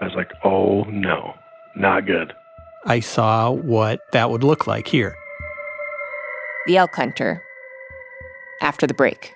I 0.00 0.04
was 0.04 0.14
like, 0.14 0.30
oh 0.44 0.84
no, 0.84 1.34
not 1.76 2.06
good. 2.06 2.32
I 2.86 3.00
saw 3.00 3.50
what 3.50 4.00
that 4.12 4.30
would 4.30 4.42
look 4.42 4.66
like 4.66 4.86
here. 4.86 5.14
The 6.66 6.76
Elk 6.76 6.94
Hunter. 6.94 7.42
After 8.62 8.86
the 8.86 8.94
break. 8.94 9.34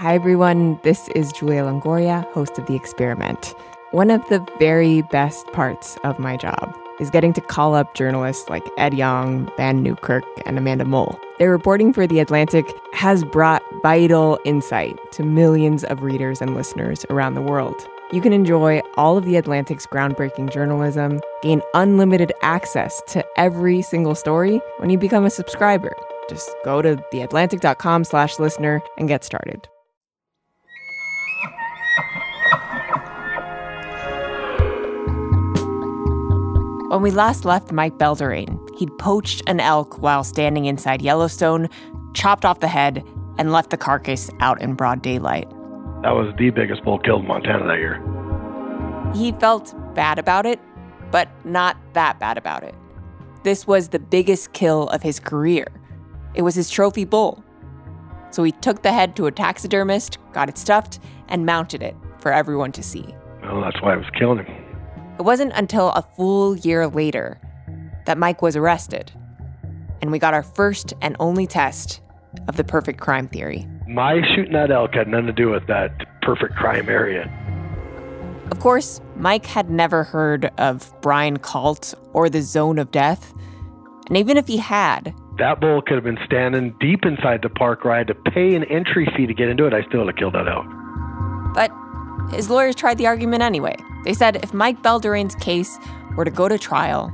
Hi, 0.00 0.14
everyone. 0.14 0.80
This 0.82 1.08
is 1.08 1.30
Julia 1.30 1.62
Longoria, 1.62 2.24
host 2.32 2.56
of 2.56 2.64
The 2.64 2.74
Experiment. 2.74 3.54
One 3.90 4.10
of 4.10 4.26
the 4.30 4.42
very 4.58 5.02
best 5.02 5.46
parts 5.48 5.98
of 6.04 6.18
my 6.18 6.38
job 6.38 6.74
is 6.98 7.10
getting 7.10 7.34
to 7.34 7.42
call 7.42 7.74
up 7.74 7.92
journalists 7.92 8.48
like 8.48 8.62
Ed 8.78 8.94
Yong, 8.94 9.52
Vann 9.58 9.82
Newkirk, 9.82 10.24
and 10.46 10.56
Amanda 10.56 10.86
Mull. 10.86 11.20
Their 11.38 11.50
reporting 11.50 11.92
for 11.92 12.06
The 12.06 12.18
Atlantic 12.18 12.64
has 12.94 13.24
brought 13.24 13.62
vital 13.82 14.38
insight 14.46 14.98
to 15.12 15.22
millions 15.22 15.84
of 15.84 16.02
readers 16.02 16.40
and 16.40 16.54
listeners 16.54 17.04
around 17.10 17.34
the 17.34 17.42
world. 17.42 17.86
you 18.10 18.22
can 18.22 18.32
enjoy 18.32 18.80
all 18.96 19.18
of 19.18 19.26
The 19.26 19.36
Atlantic's 19.36 19.86
groundbreaking 19.86 20.50
journalism, 20.50 21.20
gain 21.42 21.60
unlimited 21.74 22.32
access 22.40 23.02
to 23.08 23.22
every 23.38 23.82
single 23.82 24.14
story 24.14 24.62
when 24.78 24.88
you 24.88 24.96
become 24.96 25.26
a 25.26 25.30
subscriber. 25.30 25.94
Just 26.30 26.50
go 26.64 26.80
to 26.80 26.96
theatlantic.com 27.12 28.04
slash 28.04 28.38
listener 28.38 28.80
and 28.96 29.06
get 29.06 29.24
started. 29.24 29.68
When 36.90 37.02
we 37.02 37.12
last 37.12 37.44
left 37.44 37.70
Mike 37.70 37.98
Belderrain, 37.98 38.58
he'd 38.76 38.90
poached 38.98 39.42
an 39.46 39.60
elk 39.60 40.02
while 40.02 40.24
standing 40.24 40.64
inside 40.64 41.00
Yellowstone, 41.00 41.68
chopped 42.14 42.44
off 42.44 42.58
the 42.58 42.66
head, 42.66 43.06
and 43.38 43.52
left 43.52 43.70
the 43.70 43.76
carcass 43.76 44.28
out 44.40 44.60
in 44.60 44.74
broad 44.74 45.00
daylight. 45.00 45.48
That 46.02 46.16
was 46.16 46.34
the 46.36 46.50
biggest 46.50 46.82
bull 46.82 46.98
killed 46.98 47.22
in 47.22 47.28
Montana 47.28 47.64
that 47.68 47.78
year. 47.78 49.14
He 49.14 49.30
felt 49.38 49.72
bad 49.94 50.18
about 50.18 50.46
it, 50.46 50.58
but 51.12 51.28
not 51.44 51.76
that 51.92 52.18
bad 52.18 52.36
about 52.36 52.64
it. 52.64 52.74
This 53.44 53.68
was 53.68 53.90
the 53.90 54.00
biggest 54.00 54.52
kill 54.52 54.88
of 54.88 55.00
his 55.00 55.20
career. 55.20 55.68
It 56.34 56.42
was 56.42 56.56
his 56.56 56.68
trophy 56.68 57.04
bull. 57.04 57.44
So 58.32 58.42
he 58.42 58.50
took 58.50 58.82
the 58.82 58.92
head 58.92 59.14
to 59.14 59.26
a 59.26 59.30
taxidermist, 59.30 60.18
got 60.32 60.48
it 60.48 60.58
stuffed, 60.58 60.98
and 61.28 61.46
mounted 61.46 61.84
it 61.84 61.94
for 62.18 62.32
everyone 62.32 62.72
to 62.72 62.82
see. 62.82 63.14
Well, 63.44 63.60
that's 63.60 63.80
why 63.80 63.92
I 63.92 63.96
was 63.96 64.10
killing 64.18 64.44
him. 64.44 64.69
It 65.20 65.24
wasn't 65.24 65.52
until 65.54 65.90
a 65.90 66.00
full 66.16 66.56
year 66.56 66.86
later 66.86 67.38
that 68.06 68.16
Mike 68.16 68.40
was 68.40 68.56
arrested, 68.56 69.12
and 70.00 70.10
we 70.10 70.18
got 70.18 70.32
our 70.32 70.42
first 70.42 70.94
and 71.02 71.14
only 71.20 71.46
test 71.46 72.00
of 72.48 72.56
the 72.56 72.64
perfect 72.64 73.00
crime 73.00 73.28
theory. 73.28 73.68
My 73.86 74.22
shooting 74.34 74.54
that 74.54 74.70
elk 74.70 74.94
had 74.94 75.08
nothing 75.08 75.26
to 75.26 75.34
do 75.34 75.50
with 75.50 75.66
that 75.66 76.22
perfect 76.22 76.54
crime 76.54 76.88
area. 76.88 77.30
Of 78.50 78.60
course, 78.60 79.02
Mike 79.14 79.44
had 79.44 79.68
never 79.68 80.04
heard 80.04 80.50
of 80.56 80.90
Brian 81.02 81.36
Kalt 81.36 81.92
or 82.14 82.30
the 82.30 82.40
Zone 82.40 82.78
of 82.78 82.90
Death. 82.90 83.34
And 84.08 84.16
even 84.16 84.38
if 84.38 84.46
he 84.46 84.56
had, 84.56 85.14
that 85.36 85.60
bull 85.60 85.82
could 85.82 85.96
have 85.96 86.04
been 86.04 86.18
standing 86.24 86.74
deep 86.80 87.04
inside 87.04 87.42
the 87.42 87.50
park 87.50 87.84
where 87.84 87.92
I 87.92 87.98
had 87.98 88.06
to 88.06 88.14
pay 88.14 88.54
an 88.54 88.64
entry 88.64 89.06
fee 89.14 89.26
to 89.26 89.34
get 89.34 89.50
into 89.50 89.66
it. 89.66 89.74
I 89.74 89.82
still 89.82 90.00
would 90.00 90.14
have 90.14 90.16
killed 90.16 90.32
that 90.32 90.48
elk. 90.48 90.64
But 91.52 91.70
his 92.30 92.50
lawyers 92.50 92.74
tried 92.74 92.98
the 92.98 93.06
argument 93.06 93.42
anyway. 93.42 93.76
They 94.04 94.14
said 94.14 94.36
if 94.36 94.54
Mike 94.54 94.82
Belderrain's 94.82 95.34
case 95.34 95.78
were 96.16 96.24
to 96.24 96.30
go 96.30 96.48
to 96.48 96.58
trial, 96.58 97.12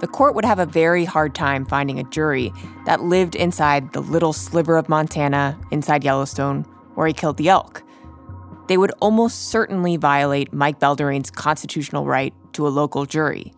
the 0.00 0.06
court 0.06 0.34
would 0.34 0.44
have 0.44 0.58
a 0.58 0.66
very 0.66 1.04
hard 1.04 1.34
time 1.34 1.66
finding 1.66 1.98
a 1.98 2.04
jury 2.04 2.52
that 2.86 3.02
lived 3.02 3.34
inside 3.34 3.92
the 3.92 4.00
little 4.00 4.32
sliver 4.32 4.76
of 4.76 4.88
Montana 4.88 5.58
inside 5.70 6.04
Yellowstone 6.04 6.62
where 6.94 7.06
he 7.06 7.12
killed 7.12 7.36
the 7.36 7.48
elk. 7.48 7.82
They 8.68 8.76
would 8.76 8.92
almost 9.00 9.48
certainly 9.48 9.96
violate 9.96 10.52
Mike 10.52 10.78
Belderrain's 10.78 11.30
constitutional 11.30 12.06
right 12.06 12.34
to 12.52 12.66
a 12.66 12.70
local 12.70 13.06
jury. 13.06 13.54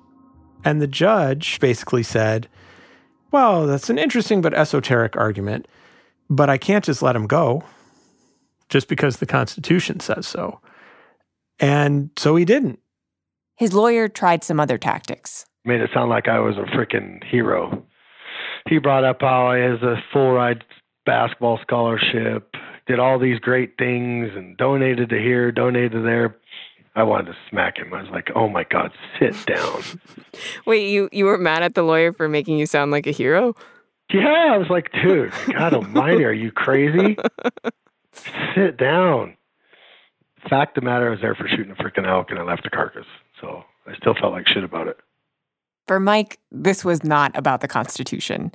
And 0.65 0.81
the 0.81 0.87
judge 0.87 1.59
basically 1.59 2.03
said, 2.03 2.49
Well, 3.31 3.67
that's 3.67 3.91
an 3.91 3.99
interesting 3.99 4.41
but 4.41 4.55
esoteric 4.55 5.17
argument, 5.17 5.67
but 6.29 6.49
I 6.49 6.59
can't 6.59 6.85
just 6.85 7.03
let 7.03 7.17
him 7.17 7.27
go 7.27 7.65
just 8.69 8.89
because 8.89 9.17
the 9.17 9.27
Constitution 9.27 10.01
says 10.01 10.27
so. 10.27 10.61
And 11.61 12.11
so 12.17 12.37
he 12.37 12.45
didn't. 12.45 12.81
His 13.57 13.75
lawyer 13.75 14.09
tried 14.09 14.43
some 14.43 14.59
other 14.59 14.79
tactics. 14.79 15.45
Made 15.65 15.83
it 15.83 15.91
sound 15.93 16.09
like 16.09 16.27
I 16.29 16.39
was 16.39 16.57
a 16.57 16.63
freaking 16.75 17.23
hero. 17.25 17.85
He 18.69 18.79
brought 18.79 19.05
up 19.05 19.19
how 19.21 19.53
he 19.55 19.61
has 19.61 19.83
a 19.83 19.97
full 20.13 20.33
ride 20.33 20.65
basketball 21.05 21.59
scholarship, 21.63 22.55
did 22.87 22.99
all 22.99 23.19
these 23.19 23.39
great 23.39 23.75
things, 23.79 24.31
and 24.35 24.57
donated 24.57 25.11
to 25.11 25.19
here, 25.19 25.53
donated 25.53 25.93
to 25.93 26.03
there. 26.03 26.37
I 26.97 27.03
wanted 27.03 27.27
to 27.27 27.37
smack 27.49 27.79
him. 27.79 27.93
I 27.95 28.03
was 28.03 28.11
like, 28.11 28.31
"Oh 28.35 28.49
my 28.49 28.65
god, 28.65 28.91
sit 29.19 29.37
down." 29.47 29.83
Wait, 30.67 30.89
you 30.89 31.09
you 31.13 31.25
were 31.25 31.39
mad 31.39 31.63
at 31.63 31.75
the 31.75 31.83
lawyer 31.83 32.13
for 32.13 32.29
making 32.29 32.59
you 32.59 32.67
sound 32.67 32.91
like 32.91 33.07
a 33.07 33.13
hero? 33.13 33.55
Yeah, 34.13 34.53
I 34.55 34.57
was 34.57 34.69
like, 34.71 34.91
"Dude, 35.03 35.33
God 35.53 35.75
Almighty, 35.75 36.25
are 36.25 36.33
you 36.33 36.51
crazy? 36.51 37.17
sit 38.55 38.77
down." 38.77 39.37
Fact 40.49 40.77
of 40.77 40.83
the 40.83 40.91
matter, 40.91 41.09
I 41.09 41.11
was 41.11 41.21
there 41.21 41.35
for 41.35 41.49
shooting 41.49 41.71
a 41.71 41.75
freaking 41.75 42.07
elk, 42.07 42.31
and 42.31 42.39
I 42.39 42.43
left 42.43 42.63
the 42.63 42.71
carcass, 42.71 43.07
so 43.41 43.63
I 43.87 43.95
still 43.97 44.15
felt 44.15 44.33
like 44.33 44.49
shit 44.49 44.65
about 44.65 44.89
it. 44.89 44.97
For 45.87 46.01
Mike, 46.01 46.39
this 46.51 46.85
was 46.85 47.05
not 47.05 47.37
about 47.37 47.61
the 47.61 47.69
Constitution. 47.69 48.53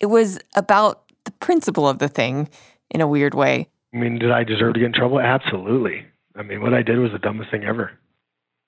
It 0.00 0.06
was 0.06 0.38
about 0.54 1.12
the 1.24 1.32
principle 1.32 1.88
of 1.88 1.98
the 1.98 2.08
thing 2.08 2.48
in 2.90 3.00
a 3.00 3.06
weird 3.06 3.34
way. 3.34 3.68
I 3.94 3.98
mean, 3.98 4.18
did 4.18 4.30
I 4.30 4.44
deserve 4.44 4.74
to 4.74 4.80
get 4.80 4.86
in 4.86 4.92
trouble? 4.92 5.20
Absolutely. 5.20 6.04
I 6.36 6.42
mean, 6.42 6.62
what 6.62 6.72
I 6.74 6.82
did 6.82 6.98
was 6.98 7.12
the 7.12 7.18
dumbest 7.18 7.50
thing 7.50 7.64
ever. 7.64 7.90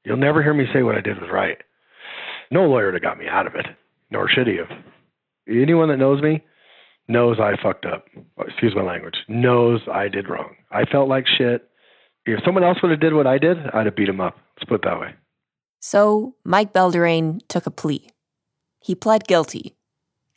You'll 0.04 0.18
never 0.18 0.42
hear 0.42 0.52
me 0.54 0.66
say 0.72 0.82
what 0.82 0.96
I 0.96 1.00
did 1.00 1.20
was 1.20 1.30
right. 1.32 1.58
No 2.50 2.66
lawyer 2.66 2.86
would 2.86 2.94
have 2.94 3.02
got 3.02 3.18
me 3.18 3.26
out 3.26 3.46
of 3.46 3.54
it, 3.54 3.66
nor 4.10 4.28
should 4.28 4.46
he 4.46 4.56
have. 4.56 4.70
Anyone 5.48 5.88
that 5.88 5.96
knows 5.96 6.22
me 6.22 6.44
knows 7.08 7.38
I 7.40 7.54
fucked 7.62 7.86
up. 7.86 8.06
Excuse 8.46 8.74
my 8.74 8.82
language. 8.82 9.16
Knows 9.28 9.80
I 9.92 10.08
did 10.08 10.28
wrong. 10.28 10.56
I 10.70 10.84
felt 10.84 11.08
like 11.08 11.26
shit. 11.26 11.68
If 12.26 12.42
someone 12.44 12.64
else 12.64 12.78
would 12.82 12.90
have 12.90 13.00
did 13.00 13.14
what 13.14 13.26
I 13.26 13.38
did, 13.38 13.58
I'd 13.72 13.86
have 13.86 13.96
beat 13.96 14.08
him 14.08 14.20
up. 14.20 14.36
Let's 14.56 14.68
put 14.68 14.76
it 14.76 14.84
that 14.84 14.98
way. 14.98 15.14
So 15.80 16.34
Mike 16.44 16.72
Belderrain 16.72 17.40
took 17.48 17.66
a 17.66 17.70
plea. 17.70 18.08
He 18.80 18.94
pled 18.94 19.26
guilty. 19.26 19.76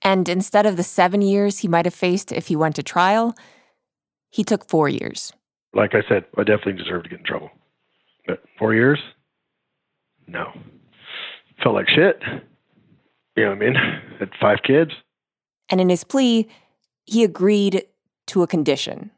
And 0.02 0.28
instead 0.28 0.66
of 0.66 0.78
the 0.78 0.84
seven 0.84 1.22
years 1.22 1.60
he 1.60 1.68
might 1.68 1.86
have 1.86 1.94
faced 1.94 2.32
if 2.32 2.48
he 2.48 2.56
went 2.56 2.76
to 2.76 2.84
trial, 2.84 3.36
he 4.30 4.44
took 4.44 4.68
four 4.68 4.90
years. 4.90 5.32
Like 5.74 5.96
I 5.96 6.02
said, 6.08 6.26
I 6.38 6.44
definitely 6.44 6.74
deserve 6.74 7.04
to 7.04 7.10
get 7.10 7.20
in 7.20 7.26
trouble. 7.26 7.50
But 8.26 8.44
four 8.60 8.74
years? 8.74 9.00
No. 10.28 10.52
Felt 11.64 11.76
like 11.76 11.88
shit. 11.88 12.22
You 13.36 13.44
know 13.44 13.50
what 13.50 13.58
I 13.58 13.60
mean? 13.60 13.76
Had 14.20 14.30
five 14.42 14.60
kids. 14.66 14.92
And 15.70 15.80
in 15.80 15.90
his 15.90 16.04
plea, 16.04 16.48
he 17.06 17.24
agreed 17.24 17.86
to 18.28 18.44
a 18.44 18.48
condition 18.48 19.12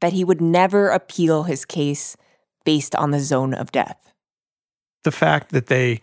that 0.00 0.12
he 0.12 0.24
would 0.24 0.40
never 0.40 0.90
appeal 0.90 1.44
his 1.44 1.64
case 1.64 2.16
based 2.64 2.94
on 2.94 3.10
the 3.10 3.20
zone 3.20 3.54
of 3.54 3.72
death. 3.72 4.12
The 5.04 5.12
fact 5.12 5.50
that 5.52 5.66
they 5.66 6.00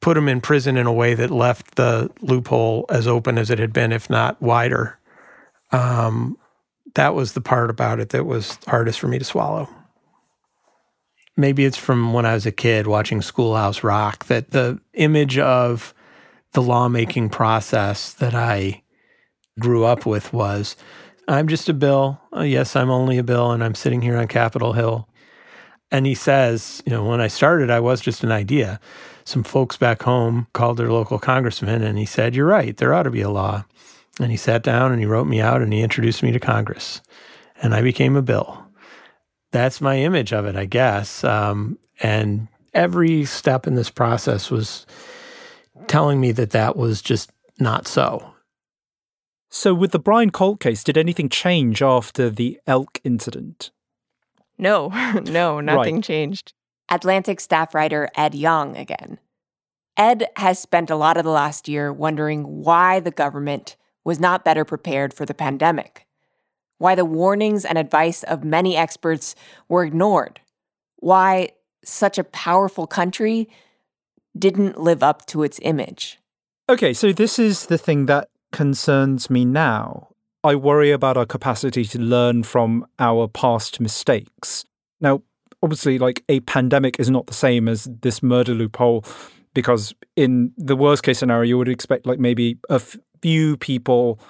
put 0.00 0.16
him 0.16 0.28
in 0.28 0.40
prison 0.40 0.76
in 0.76 0.86
a 0.86 0.92
way 0.92 1.14
that 1.14 1.30
left 1.30 1.74
the 1.74 2.10
loophole 2.20 2.86
as 2.88 3.06
open 3.06 3.38
as 3.38 3.50
it 3.50 3.58
had 3.58 3.72
been, 3.72 3.92
if 3.92 4.08
not 4.08 4.40
wider, 4.40 4.98
um, 5.72 6.38
that 6.94 7.14
was 7.14 7.32
the 7.32 7.40
part 7.40 7.70
about 7.70 8.00
it 8.00 8.10
that 8.10 8.24
was 8.24 8.58
hardest 8.66 8.98
for 8.98 9.08
me 9.08 9.18
to 9.18 9.24
swallow. 9.24 9.68
Maybe 11.36 11.64
it's 11.64 11.76
from 11.76 12.12
when 12.12 12.26
I 12.26 12.34
was 12.34 12.46
a 12.46 12.52
kid 12.52 12.86
watching 12.86 13.22
Schoolhouse 13.22 13.84
Rock 13.84 14.26
that 14.26 14.50
the 14.50 14.80
image 14.94 15.38
of 15.38 15.94
the 16.52 16.62
lawmaking 16.62 17.28
process 17.28 18.12
that 18.14 18.34
I 18.34 18.82
grew 19.60 19.84
up 19.84 20.06
with 20.06 20.32
was 20.32 20.76
I'm 21.28 21.46
just 21.46 21.68
a 21.68 21.74
bill. 21.74 22.20
Uh, 22.34 22.40
yes, 22.40 22.74
I'm 22.74 22.90
only 22.90 23.18
a 23.18 23.22
bill, 23.22 23.50
and 23.50 23.62
I'm 23.62 23.74
sitting 23.74 24.00
here 24.00 24.16
on 24.16 24.28
Capitol 24.28 24.72
Hill. 24.72 25.06
And 25.90 26.06
he 26.06 26.14
says, 26.14 26.82
you 26.86 26.92
know, 26.92 27.04
when 27.04 27.20
I 27.20 27.28
started, 27.28 27.70
I 27.70 27.80
was 27.80 28.00
just 28.00 28.24
an 28.24 28.32
idea. 28.32 28.80
Some 29.24 29.44
folks 29.44 29.76
back 29.76 30.02
home 30.02 30.46
called 30.54 30.78
their 30.78 30.90
local 30.90 31.18
congressman, 31.18 31.82
and 31.82 31.98
he 31.98 32.06
said, 32.06 32.34
You're 32.34 32.46
right, 32.46 32.76
there 32.76 32.94
ought 32.94 33.02
to 33.02 33.10
be 33.10 33.20
a 33.20 33.30
law. 33.30 33.64
And 34.20 34.30
he 34.30 34.36
sat 34.36 34.62
down 34.62 34.90
and 34.90 35.00
he 35.00 35.06
wrote 35.06 35.26
me 35.26 35.40
out 35.40 35.62
and 35.62 35.72
he 35.72 35.80
introduced 35.80 36.22
me 36.22 36.32
to 36.32 36.40
Congress. 36.40 37.00
And 37.62 37.74
I 37.74 37.82
became 37.82 38.16
a 38.16 38.22
bill. 38.22 38.66
That's 39.52 39.80
my 39.80 39.98
image 39.98 40.32
of 40.32 40.44
it, 40.46 40.56
I 40.56 40.64
guess. 40.64 41.22
Um, 41.22 41.78
and 42.00 42.48
every 42.74 43.24
step 43.26 43.66
in 43.66 43.74
this 43.74 43.90
process 43.90 44.50
was 44.50 44.86
telling 45.86 46.20
me 46.20 46.32
that 46.32 46.50
that 46.50 46.76
was 46.76 47.00
just 47.00 47.30
not 47.60 47.86
so. 47.86 48.34
So, 49.50 49.72
with 49.74 49.92
the 49.92 49.98
Brian 49.98 50.30
Kalt 50.30 50.60
case, 50.60 50.84
did 50.84 50.98
anything 50.98 51.28
change 51.28 51.80
after 51.82 52.28
the 52.28 52.60
elk 52.66 53.00
incident? 53.02 53.70
No, 54.58 54.88
no, 55.24 55.60
nothing 55.60 55.96
Right. 55.96 56.04
changed. 56.04 56.52
Atlantic 56.90 57.40
staff 57.40 57.74
writer 57.74 58.08
Ed 58.14 58.34
Yong 58.34 58.76
again. 58.76 59.18
Ed 59.96 60.26
has 60.36 60.58
spent 60.58 60.90
a 60.90 60.96
lot 60.96 61.16
of 61.16 61.24
the 61.24 61.30
last 61.30 61.68
year 61.68 61.92
wondering 61.92 62.62
why 62.62 63.00
the 63.00 63.10
government 63.10 63.76
was 64.04 64.20
not 64.20 64.44
better 64.44 64.64
prepared 64.64 65.12
for 65.12 65.26
the 65.26 65.34
pandemic, 65.34 66.06
why 66.78 66.94
the 66.94 67.04
warnings 67.04 67.64
and 67.64 67.76
advice 67.76 68.22
of 68.24 68.44
many 68.44 68.76
experts 68.76 69.34
were 69.68 69.84
ignored, 69.84 70.40
why 70.96 71.50
such 71.84 72.16
a 72.18 72.24
powerful 72.24 72.86
country 72.86 73.48
didn't 74.38 74.80
live 74.80 75.02
up 75.02 75.26
to 75.26 75.42
its 75.42 75.58
image. 75.62 76.18
Okay, 76.68 76.92
so 76.92 77.12
this 77.12 77.38
is 77.38 77.66
the 77.66 77.78
thing 77.78 78.06
that 78.06 78.28
concerns 78.52 79.30
me 79.30 79.44
now. 79.44 80.08
I 80.44 80.54
worry 80.54 80.90
about 80.90 81.16
our 81.16 81.26
capacity 81.26 81.84
to 81.84 81.98
learn 81.98 82.42
from 82.42 82.86
our 82.98 83.28
past 83.28 83.80
mistakes. 83.80 84.64
Now, 85.00 85.22
obviously, 85.62 85.98
like 85.98 86.24
a 86.28 86.40
pandemic 86.40 86.98
is 86.98 87.10
not 87.10 87.26
the 87.26 87.34
same 87.34 87.68
as 87.68 87.88
this 88.02 88.22
murder 88.22 88.54
loophole 88.54 89.04
because 89.54 89.94
in 90.16 90.52
the 90.56 90.76
worst 90.76 91.02
case 91.02 91.18
scenario, 91.18 91.48
you 91.48 91.58
would 91.58 91.68
expect 91.68 92.06
like 92.06 92.18
maybe 92.18 92.58
a 92.68 92.80
few 93.22 93.56
people 93.56 94.20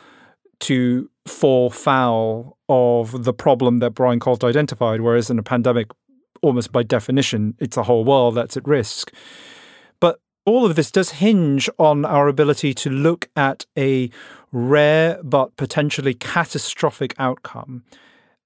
to 0.61 1.11
fall 1.27 1.71
foul 1.71 2.59
of 2.69 3.25
the 3.25 3.33
problem 3.33 3.79
that 3.79 3.91
Brian 3.91 4.19
Kalt 4.19 4.43
identified, 4.43 5.01
whereas 5.01 5.31
in 5.31 5.39
a 5.39 5.43
pandemic, 5.43 5.89
almost 6.43 6.73
by 6.73 6.83
definition, 6.83 7.55
it's 7.59 7.77
a 7.77 7.83
whole 7.83 8.05
world 8.05 8.35
that's 8.35 8.57
at 8.57 8.67
risk. 8.67 9.13
All 10.49 10.65
of 10.65 10.77
this 10.77 10.91
does 10.91 11.11
hinge 11.11 11.69
on 11.79 12.07
our 12.07 12.27
ability 12.27 12.73
to 12.73 12.89
look 12.89 13.29
at 13.37 13.67
a 13.77 14.09
rare 14.51 15.21
but 15.23 15.55
potentially 15.59 16.15
catastrophic 16.15 17.15
outcome 17.19 17.85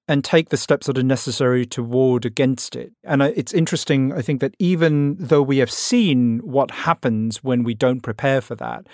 and 0.05 0.21
take 0.21 0.49
the 0.49 0.57
steps 0.57 0.87
that 0.87 0.97
are 0.97 1.03
necessary 1.03 1.65
to 1.67 1.81
ward 1.81 2.25
against 2.25 2.75
it. 2.75 2.91
And 3.05 3.21
uh, 3.21 3.31
it's 3.37 3.53
interesting, 3.53 4.11
I 4.11 4.21
think, 4.21 4.41
that 4.41 4.53
even 4.59 5.15
though 5.17 5.41
we 5.41 5.59
have 5.59 5.71
seen 5.71 6.39
what 6.39 6.71
happens 6.71 7.41
when 7.41 7.63
we 7.63 7.73
don't 7.73 8.01
prepare 8.01 8.41
for 8.41 8.55
that, 8.55 8.85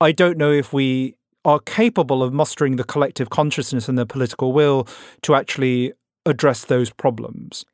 I 0.00 0.10
don't 0.10 0.36
know 0.36 0.50
if 0.50 0.72
we 0.72 1.14
are 1.44 1.60
capable 1.60 2.20
of 2.20 2.32
mustering 2.32 2.74
the 2.74 2.82
collective 2.82 3.30
consciousness 3.30 3.88
and 3.88 3.96
the 3.96 4.06
political 4.06 4.52
will 4.52 4.88
to 5.22 5.36
actually 5.36 5.92
address 6.26 6.64
those 6.64 6.90
problems. 6.90 7.64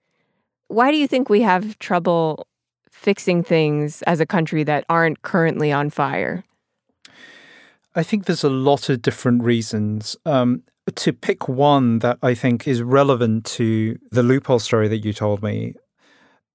Why 0.68 0.90
do 0.90 0.98
you 0.98 1.08
think 1.08 1.30
we 1.30 1.40
have 1.40 1.78
trouble 1.78 2.46
fixing 3.06 3.40
things 3.44 4.02
as 4.02 4.18
a 4.18 4.26
country 4.26 4.64
that 4.64 4.84
aren't 4.88 5.22
currently 5.22 5.70
on 5.70 5.90
fire? 5.90 6.42
I 7.94 8.02
think 8.02 8.24
there's 8.24 8.42
a 8.42 8.50
lot 8.50 8.88
of 8.88 9.00
different 9.00 9.44
reasons. 9.44 10.16
Um, 10.26 10.64
to 10.92 11.12
pick 11.12 11.48
one 11.48 12.00
that 12.00 12.18
I 12.20 12.34
think 12.34 12.66
is 12.66 12.82
relevant 12.82 13.44
to 13.58 13.96
the 14.10 14.24
loophole 14.24 14.58
story 14.58 14.88
that 14.88 15.04
you 15.04 15.12
told 15.12 15.40
me, 15.40 15.74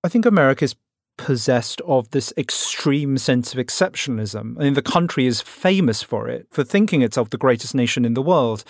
I 0.04 0.10
think 0.10 0.26
America 0.26 0.66
is 0.66 0.76
possessed 1.18 1.80
of 1.88 2.10
this 2.10 2.34
extreme 2.38 3.18
sense 3.18 3.54
of 3.54 3.60
exceptionalism. 3.66 4.60
I 4.60 4.64
mean, 4.66 4.74
the 4.74 4.82
country 4.82 5.28
is 5.28 5.40
famous 5.40 6.04
for 6.04 6.28
it, 6.28 6.48
for 6.52 6.66
thinking 6.66 7.02
itself 7.02 7.30
the 7.30 7.38
greatest 7.38 7.74
nation 7.74 8.04
in 8.04 8.14
the 8.14 8.22
world. 8.22 8.66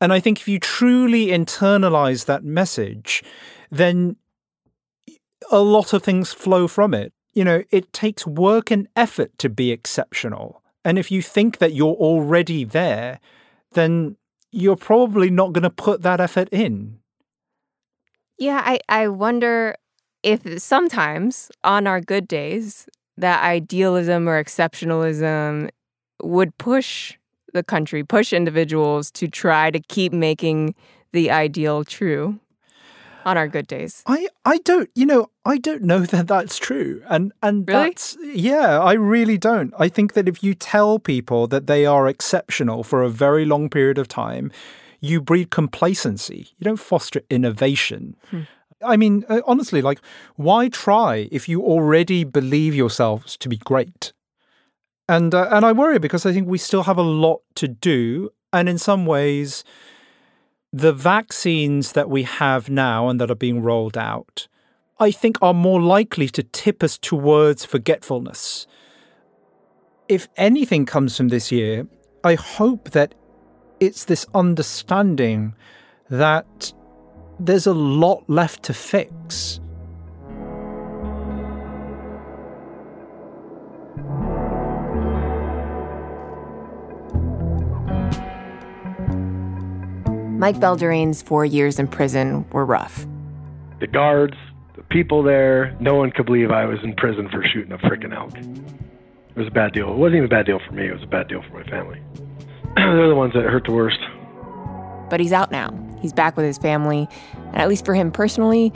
And 0.00 0.14
I 0.14 0.20
think 0.20 0.40
if 0.40 0.48
you 0.48 0.58
truly 0.58 1.26
internalize 1.26 2.24
that 2.24 2.42
message, 2.42 3.22
then 3.70 4.16
a 5.50 5.60
lot 5.60 5.92
of 5.92 6.02
things 6.02 6.32
flow 6.32 6.68
from 6.68 6.94
it. 6.94 7.12
You 7.38 7.44
know, 7.44 7.62
it 7.70 7.92
takes 7.92 8.26
work 8.26 8.72
and 8.72 8.88
effort 8.96 9.30
to 9.38 9.48
be 9.48 9.70
exceptional. 9.70 10.60
And 10.84 10.98
if 10.98 11.12
you 11.12 11.22
think 11.22 11.58
that 11.58 11.72
you're 11.72 11.94
already 11.94 12.64
there, 12.64 13.20
then 13.74 14.16
you're 14.50 14.74
probably 14.74 15.30
not 15.30 15.52
going 15.52 15.62
to 15.62 15.70
put 15.70 16.02
that 16.02 16.18
effort 16.18 16.48
in. 16.50 16.98
Yeah, 18.38 18.60
I, 18.66 18.80
I 18.88 19.06
wonder 19.06 19.76
if 20.24 20.60
sometimes 20.60 21.52
on 21.62 21.86
our 21.86 22.00
good 22.00 22.26
days, 22.26 22.88
that 23.16 23.40
idealism 23.44 24.28
or 24.28 24.42
exceptionalism 24.42 25.70
would 26.20 26.58
push 26.58 27.16
the 27.54 27.62
country, 27.62 28.02
push 28.02 28.32
individuals 28.32 29.12
to 29.12 29.28
try 29.28 29.70
to 29.70 29.78
keep 29.78 30.12
making 30.12 30.74
the 31.12 31.30
ideal 31.30 31.84
true 31.84 32.40
on 33.28 33.36
our 33.36 33.48
good 33.48 33.66
days. 33.66 34.02
I, 34.06 34.28
I 34.44 34.58
don't, 34.58 34.88
you 34.94 35.06
know, 35.06 35.30
I 35.44 35.58
don't 35.58 35.82
know 35.82 36.00
that 36.12 36.26
that's 36.26 36.58
true. 36.58 37.02
And 37.08 37.32
and 37.42 37.68
really? 37.68 37.84
that's 37.84 38.16
yeah, 38.22 38.80
I 38.80 38.94
really 38.94 39.38
don't. 39.38 39.72
I 39.78 39.88
think 39.88 40.14
that 40.14 40.28
if 40.28 40.42
you 40.42 40.54
tell 40.54 40.98
people 40.98 41.46
that 41.48 41.66
they 41.66 41.86
are 41.86 42.08
exceptional 42.08 42.82
for 42.82 43.02
a 43.02 43.10
very 43.10 43.44
long 43.44 43.68
period 43.68 43.98
of 43.98 44.08
time, 44.08 44.50
you 45.00 45.20
breed 45.20 45.50
complacency. 45.50 46.48
You 46.58 46.64
don't 46.64 46.76
foster 46.76 47.20
innovation. 47.30 48.16
Hmm. 48.30 48.42
I 48.82 48.96
mean, 48.96 49.24
uh, 49.28 49.40
honestly, 49.44 49.82
like, 49.82 50.00
why 50.36 50.68
try 50.68 51.28
if 51.32 51.48
you 51.48 51.62
already 51.62 52.22
believe 52.24 52.74
yourselves 52.74 53.36
to 53.38 53.48
be 53.48 53.56
great? 53.56 54.12
And 55.08 55.34
uh, 55.34 55.48
and 55.50 55.64
I 55.64 55.72
worry 55.72 55.98
because 55.98 56.26
I 56.26 56.32
think 56.32 56.48
we 56.48 56.58
still 56.58 56.84
have 56.84 56.98
a 56.98 57.02
lot 57.02 57.40
to 57.56 57.68
do, 57.68 58.30
and 58.52 58.68
in 58.68 58.78
some 58.78 59.06
ways, 59.06 59.64
the 60.72 60.92
vaccines 60.92 61.92
that 61.92 62.10
we 62.10 62.24
have 62.24 62.68
now 62.68 63.08
and 63.08 63.20
that 63.20 63.30
are 63.30 63.36
being 63.36 63.62
rolled 63.62 63.96
out, 63.96 64.48
I 64.98 65.10
think, 65.10 65.38
are 65.40 65.54
more 65.54 65.80
likely 65.80 66.28
to 66.28 66.42
tip 66.42 66.82
us 66.82 66.98
towards 66.98 67.64
forgetfulness. 67.64 68.66
If 70.08 70.28
anything 70.36 70.86
comes 70.86 71.16
from 71.16 71.28
this 71.28 71.50
year, 71.52 71.86
I 72.24 72.34
hope 72.34 72.90
that 72.90 73.14
it's 73.80 74.04
this 74.04 74.26
understanding 74.34 75.54
that 76.10 76.72
there's 77.38 77.66
a 77.66 77.74
lot 77.74 78.24
left 78.28 78.64
to 78.64 78.74
fix. 78.74 79.60
Mike 90.38 90.60
Belderrain's 90.60 91.20
four 91.20 91.44
years 91.44 91.80
in 91.80 91.88
prison 91.88 92.48
were 92.52 92.64
rough. 92.64 93.04
The 93.80 93.88
guards, 93.88 94.36
the 94.76 94.84
people 94.84 95.24
there, 95.24 95.76
no 95.80 95.96
one 95.96 96.12
could 96.12 96.26
believe 96.26 96.52
I 96.52 96.64
was 96.64 96.78
in 96.84 96.94
prison 96.94 97.28
for 97.28 97.42
shooting 97.42 97.72
a 97.72 97.78
freaking 97.78 98.16
elk. 98.16 98.36
It 98.36 99.36
was 99.36 99.48
a 99.48 99.50
bad 99.50 99.72
deal. 99.72 99.90
It 99.90 99.96
wasn't 99.96 100.18
even 100.18 100.26
a 100.26 100.28
bad 100.28 100.46
deal 100.46 100.60
for 100.64 100.74
me, 100.74 100.86
it 100.86 100.92
was 100.92 101.02
a 101.02 101.08
bad 101.08 101.26
deal 101.26 101.42
for 101.42 101.54
my 101.54 101.64
family. 101.64 102.00
They're 102.76 103.08
the 103.08 103.16
ones 103.16 103.32
that 103.34 103.42
hurt 103.46 103.64
the 103.66 103.72
worst. 103.72 103.98
But 105.10 105.18
he's 105.18 105.32
out 105.32 105.50
now. 105.50 105.76
He's 106.00 106.12
back 106.12 106.36
with 106.36 106.46
his 106.46 106.56
family. 106.56 107.08
And 107.34 107.56
at 107.56 107.68
least 107.68 107.84
for 107.84 107.94
him 107.96 108.12
personally, 108.12 108.72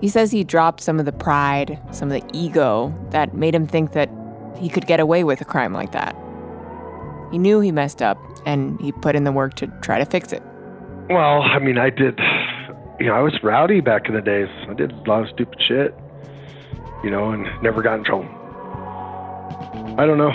he 0.00 0.08
says 0.08 0.30
he 0.30 0.42
dropped 0.42 0.80
some 0.80 0.98
of 0.98 1.04
the 1.04 1.12
pride, 1.12 1.78
some 1.90 2.10
of 2.10 2.18
the 2.18 2.26
ego 2.32 2.94
that 3.10 3.34
made 3.34 3.54
him 3.54 3.66
think 3.66 3.92
that 3.92 4.10
he 4.56 4.70
could 4.70 4.86
get 4.86 5.00
away 5.00 5.22
with 5.22 5.42
a 5.42 5.44
crime 5.44 5.74
like 5.74 5.92
that. 5.92 6.16
He 7.30 7.36
knew 7.36 7.60
he 7.60 7.72
messed 7.72 8.00
up, 8.00 8.16
and 8.46 8.80
he 8.80 8.90
put 8.90 9.14
in 9.14 9.24
the 9.24 9.32
work 9.32 9.52
to 9.56 9.66
try 9.82 9.98
to 9.98 10.06
fix 10.06 10.32
it. 10.32 10.42
Well, 11.08 11.42
I 11.42 11.58
mean, 11.58 11.78
I 11.78 11.90
did. 11.90 12.18
You 12.98 13.06
know, 13.06 13.14
I 13.14 13.20
was 13.20 13.34
rowdy 13.42 13.80
back 13.80 14.08
in 14.08 14.14
the 14.14 14.22
days. 14.22 14.48
I 14.68 14.74
did 14.74 14.92
a 14.92 14.96
lot 15.08 15.22
of 15.22 15.28
stupid 15.30 15.60
shit. 15.60 15.94
You 17.02 17.10
know, 17.10 17.30
and 17.30 17.44
never 17.62 17.82
got 17.82 17.98
in 17.98 18.04
trouble. 18.04 18.28
I 19.98 20.06
don't 20.06 20.18
know. 20.18 20.32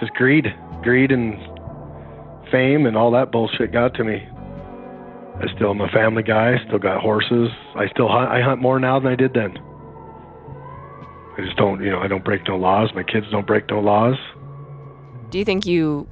Just 0.00 0.12
greed, 0.14 0.46
greed, 0.82 1.12
and 1.12 1.38
fame, 2.50 2.86
and 2.86 2.96
all 2.96 3.10
that 3.12 3.30
bullshit 3.30 3.72
got 3.72 3.94
to 3.94 4.04
me. 4.04 4.26
I 5.36 5.46
still 5.54 5.70
am 5.70 5.80
a 5.80 5.88
family 5.88 6.22
guy. 6.22 6.56
Still 6.66 6.78
got 6.78 7.00
horses. 7.00 7.48
I 7.76 7.88
still 7.88 8.08
hunt. 8.08 8.30
I 8.30 8.42
hunt 8.42 8.60
more 8.60 8.80
now 8.80 8.98
than 8.98 9.12
I 9.12 9.16
did 9.16 9.32
then. 9.32 9.56
I 11.38 11.42
just 11.42 11.56
don't, 11.56 11.82
you 11.82 11.90
know, 11.90 12.00
I 12.00 12.08
don't 12.08 12.24
break 12.24 12.46
no 12.48 12.56
laws. 12.56 12.90
My 12.94 13.02
kids 13.02 13.26
don't 13.30 13.46
break 13.46 13.70
no 13.70 13.80
laws. 13.80 14.16
Do 15.30 15.38
you 15.38 15.44
think 15.44 15.64
you 15.64 16.08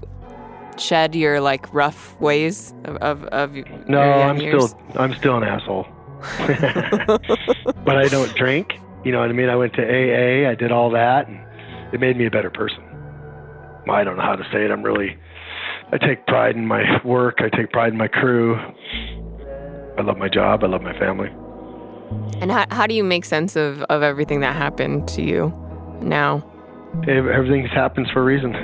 shed 0.80 1.14
your 1.14 1.40
like 1.40 1.72
rough 1.74 2.18
ways 2.20 2.74
of 2.84 2.96
of, 2.96 3.24
of 3.24 3.54
no 3.88 4.00
i'm 4.00 4.36
years? 4.38 4.70
still 4.70 4.80
i'm 4.96 5.14
still 5.14 5.36
an 5.36 5.44
asshole. 5.44 5.86
But 7.84 7.96
i 7.96 8.08
don't 8.08 8.34
drink 8.34 8.74
you 9.04 9.12
know 9.12 9.20
what 9.20 9.30
i 9.30 9.32
mean? 9.32 9.48
I 9.48 9.56
went 9.56 9.72
to 9.74 9.82
aa 9.82 10.50
i 10.50 10.54
did 10.54 10.72
all 10.72 10.90
that 10.90 11.28
and 11.28 11.38
it 11.94 12.00
made 12.00 12.16
me 12.16 12.26
a 12.26 12.30
better 12.30 12.50
person. 12.50 12.82
I 13.88 14.04
don't 14.04 14.16
know 14.16 14.22
how 14.22 14.36
to 14.36 14.44
say 14.52 14.64
it. 14.64 14.70
I'm 14.70 14.82
really 14.82 15.16
i 15.92 15.98
take 15.98 16.26
pride 16.26 16.56
in 16.56 16.66
my 16.66 17.00
work 17.04 17.36
i 17.40 17.48
take 17.48 17.72
pride 17.72 17.92
in 17.92 17.98
my 17.98 18.08
crew. 18.08 18.56
I 19.96 20.02
love 20.02 20.18
my 20.18 20.28
job 20.28 20.64
i 20.64 20.66
love 20.66 20.82
my 20.82 20.98
family. 20.98 21.30
And 22.40 22.50
how, 22.50 22.66
how 22.70 22.86
do 22.86 22.94
you 22.94 23.04
make 23.04 23.24
sense 23.24 23.54
of, 23.56 23.82
of 23.82 24.02
everything 24.02 24.40
that 24.40 24.56
happened 24.56 25.08
to 25.08 25.22
you 25.22 25.52
now? 26.00 26.42
Everything 27.06 27.66
happens 27.66 28.10
for 28.10 28.22
a 28.22 28.24
reason 28.24 28.54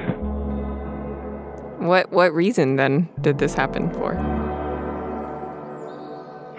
what 1.84 2.10
what 2.10 2.32
reason 2.32 2.76
then 2.76 3.08
did 3.20 3.38
this 3.38 3.54
happen 3.54 3.90
for? 3.92 4.16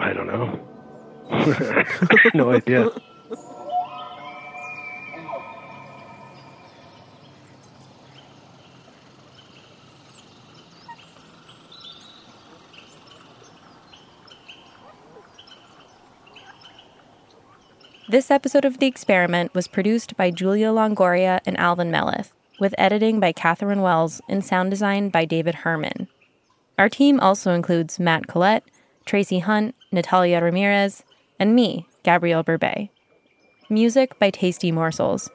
I 0.00 0.12
don't 0.12 0.26
know. 0.28 0.60
no 2.34 2.50
idea. 2.50 2.88
This 18.08 18.30
episode 18.30 18.64
of 18.64 18.78
The 18.78 18.86
Experiment 18.86 19.52
was 19.52 19.66
produced 19.66 20.16
by 20.16 20.30
Julia 20.30 20.68
Longoria 20.68 21.40
and 21.44 21.58
Alvin 21.58 21.90
Melathe 21.90 22.30
with 22.58 22.74
editing 22.78 23.20
by 23.20 23.32
Katherine 23.32 23.82
Wells 23.82 24.20
and 24.28 24.44
sound 24.44 24.70
design 24.70 25.08
by 25.08 25.24
David 25.24 25.56
Herman. 25.56 26.08
Our 26.78 26.88
team 26.88 27.20
also 27.20 27.52
includes 27.52 27.98
Matt 27.98 28.26
Collette, 28.26 28.64
Tracy 29.04 29.38
Hunt, 29.38 29.74
Natalia 29.92 30.40
Ramirez, 30.40 31.04
and 31.38 31.54
me, 31.54 31.86
Gabrielle 32.02 32.44
Berbey. 32.44 32.90
Music 33.68 34.18
by 34.18 34.30
Tasty 34.30 34.70
Morsels. 34.70 35.30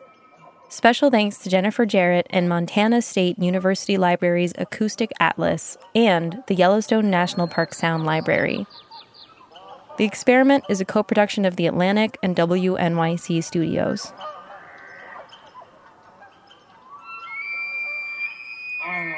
Special 0.69 1.09
thanks 1.09 1.37
to 1.39 1.49
Jennifer 1.49 1.85
Jerrett 1.85 2.27
and 2.29 2.47
Montana 2.47 3.01
State 3.01 3.37
University 3.37 3.97
Library's 3.97 4.53
Acoustic 4.57 5.11
Atlas 5.19 5.77
and 5.93 6.41
the 6.47 6.55
Yellowstone 6.55 7.09
National 7.09 7.47
Park 7.47 7.73
Sound 7.73 8.05
Library. 8.05 8.65
The 9.97 10.05
experiment 10.05 10.63
is 10.69 10.79
a 10.79 10.85
co 10.85 11.03
production 11.03 11.43
of 11.43 11.57
The 11.57 11.67
Atlantic 11.67 12.17
and 12.23 12.35
WNYC 12.35 13.43
Studios. 13.43 14.13
Hi, 18.91 19.15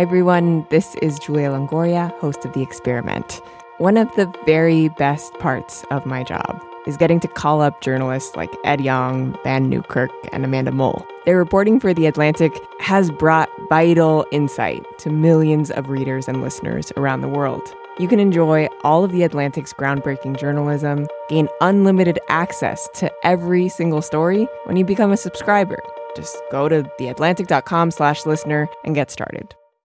everyone. 0.00 0.66
This 0.70 0.94
is 1.02 1.18
Julia 1.18 1.50
Longoria, 1.50 2.18
host 2.18 2.46
of 2.46 2.54
The 2.54 2.62
Experiment. 2.62 3.42
One 3.76 3.98
of 3.98 4.08
the 4.16 4.32
very 4.46 4.88
best 4.96 5.34
parts 5.34 5.84
of 5.90 6.06
my 6.06 6.22
job 6.22 6.58
is 6.86 6.96
getting 6.96 7.20
to 7.20 7.28
call 7.28 7.60
up 7.60 7.80
journalists 7.80 8.36
like 8.36 8.50
Ed 8.64 8.80
Yong, 8.80 9.36
Vann 9.42 9.68
Newkirk, 9.68 10.10
and 10.32 10.44
Amanda 10.44 10.72
Mull. 10.72 11.06
Their 11.24 11.36
reporting 11.36 11.80
for 11.80 11.92
The 11.92 12.06
Atlantic 12.06 12.52
has 12.80 13.10
brought 13.10 13.48
vital 13.68 14.24
insight 14.30 14.84
to 14.98 15.10
millions 15.10 15.70
of 15.70 15.88
readers 15.88 16.28
and 16.28 16.40
listeners 16.40 16.92
around 16.96 17.20
the 17.20 17.28
world. 17.28 17.74
You 17.98 18.08
can 18.08 18.20
enjoy 18.20 18.68
all 18.84 19.04
of 19.04 19.12
The 19.12 19.22
Atlantic's 19.22 19.72
groundbreaking 19.72 20.38
journalism, 20.38 21.06
gain 21.28 21.48
unlimited 21.60 22.18
access 22.28 22.88
to 22.94 23.10
every 23.24 23.68
single 23.68 24.02
story 24.02 24.46
when 24.64 24.76
you 24.76 24.84
become 24.84 25.12
a 25.12 25.16
subscriber. 25.16 25.82
Just 26.14 26.36
go 26.50 26.68
to 26.68 26.82
theatlantic.com 27.00 27.90
slash 27.90 28.26
listener 28.26 28.68
and 28.84 28.94
get 28.94 29.10
started. 29.10 29.54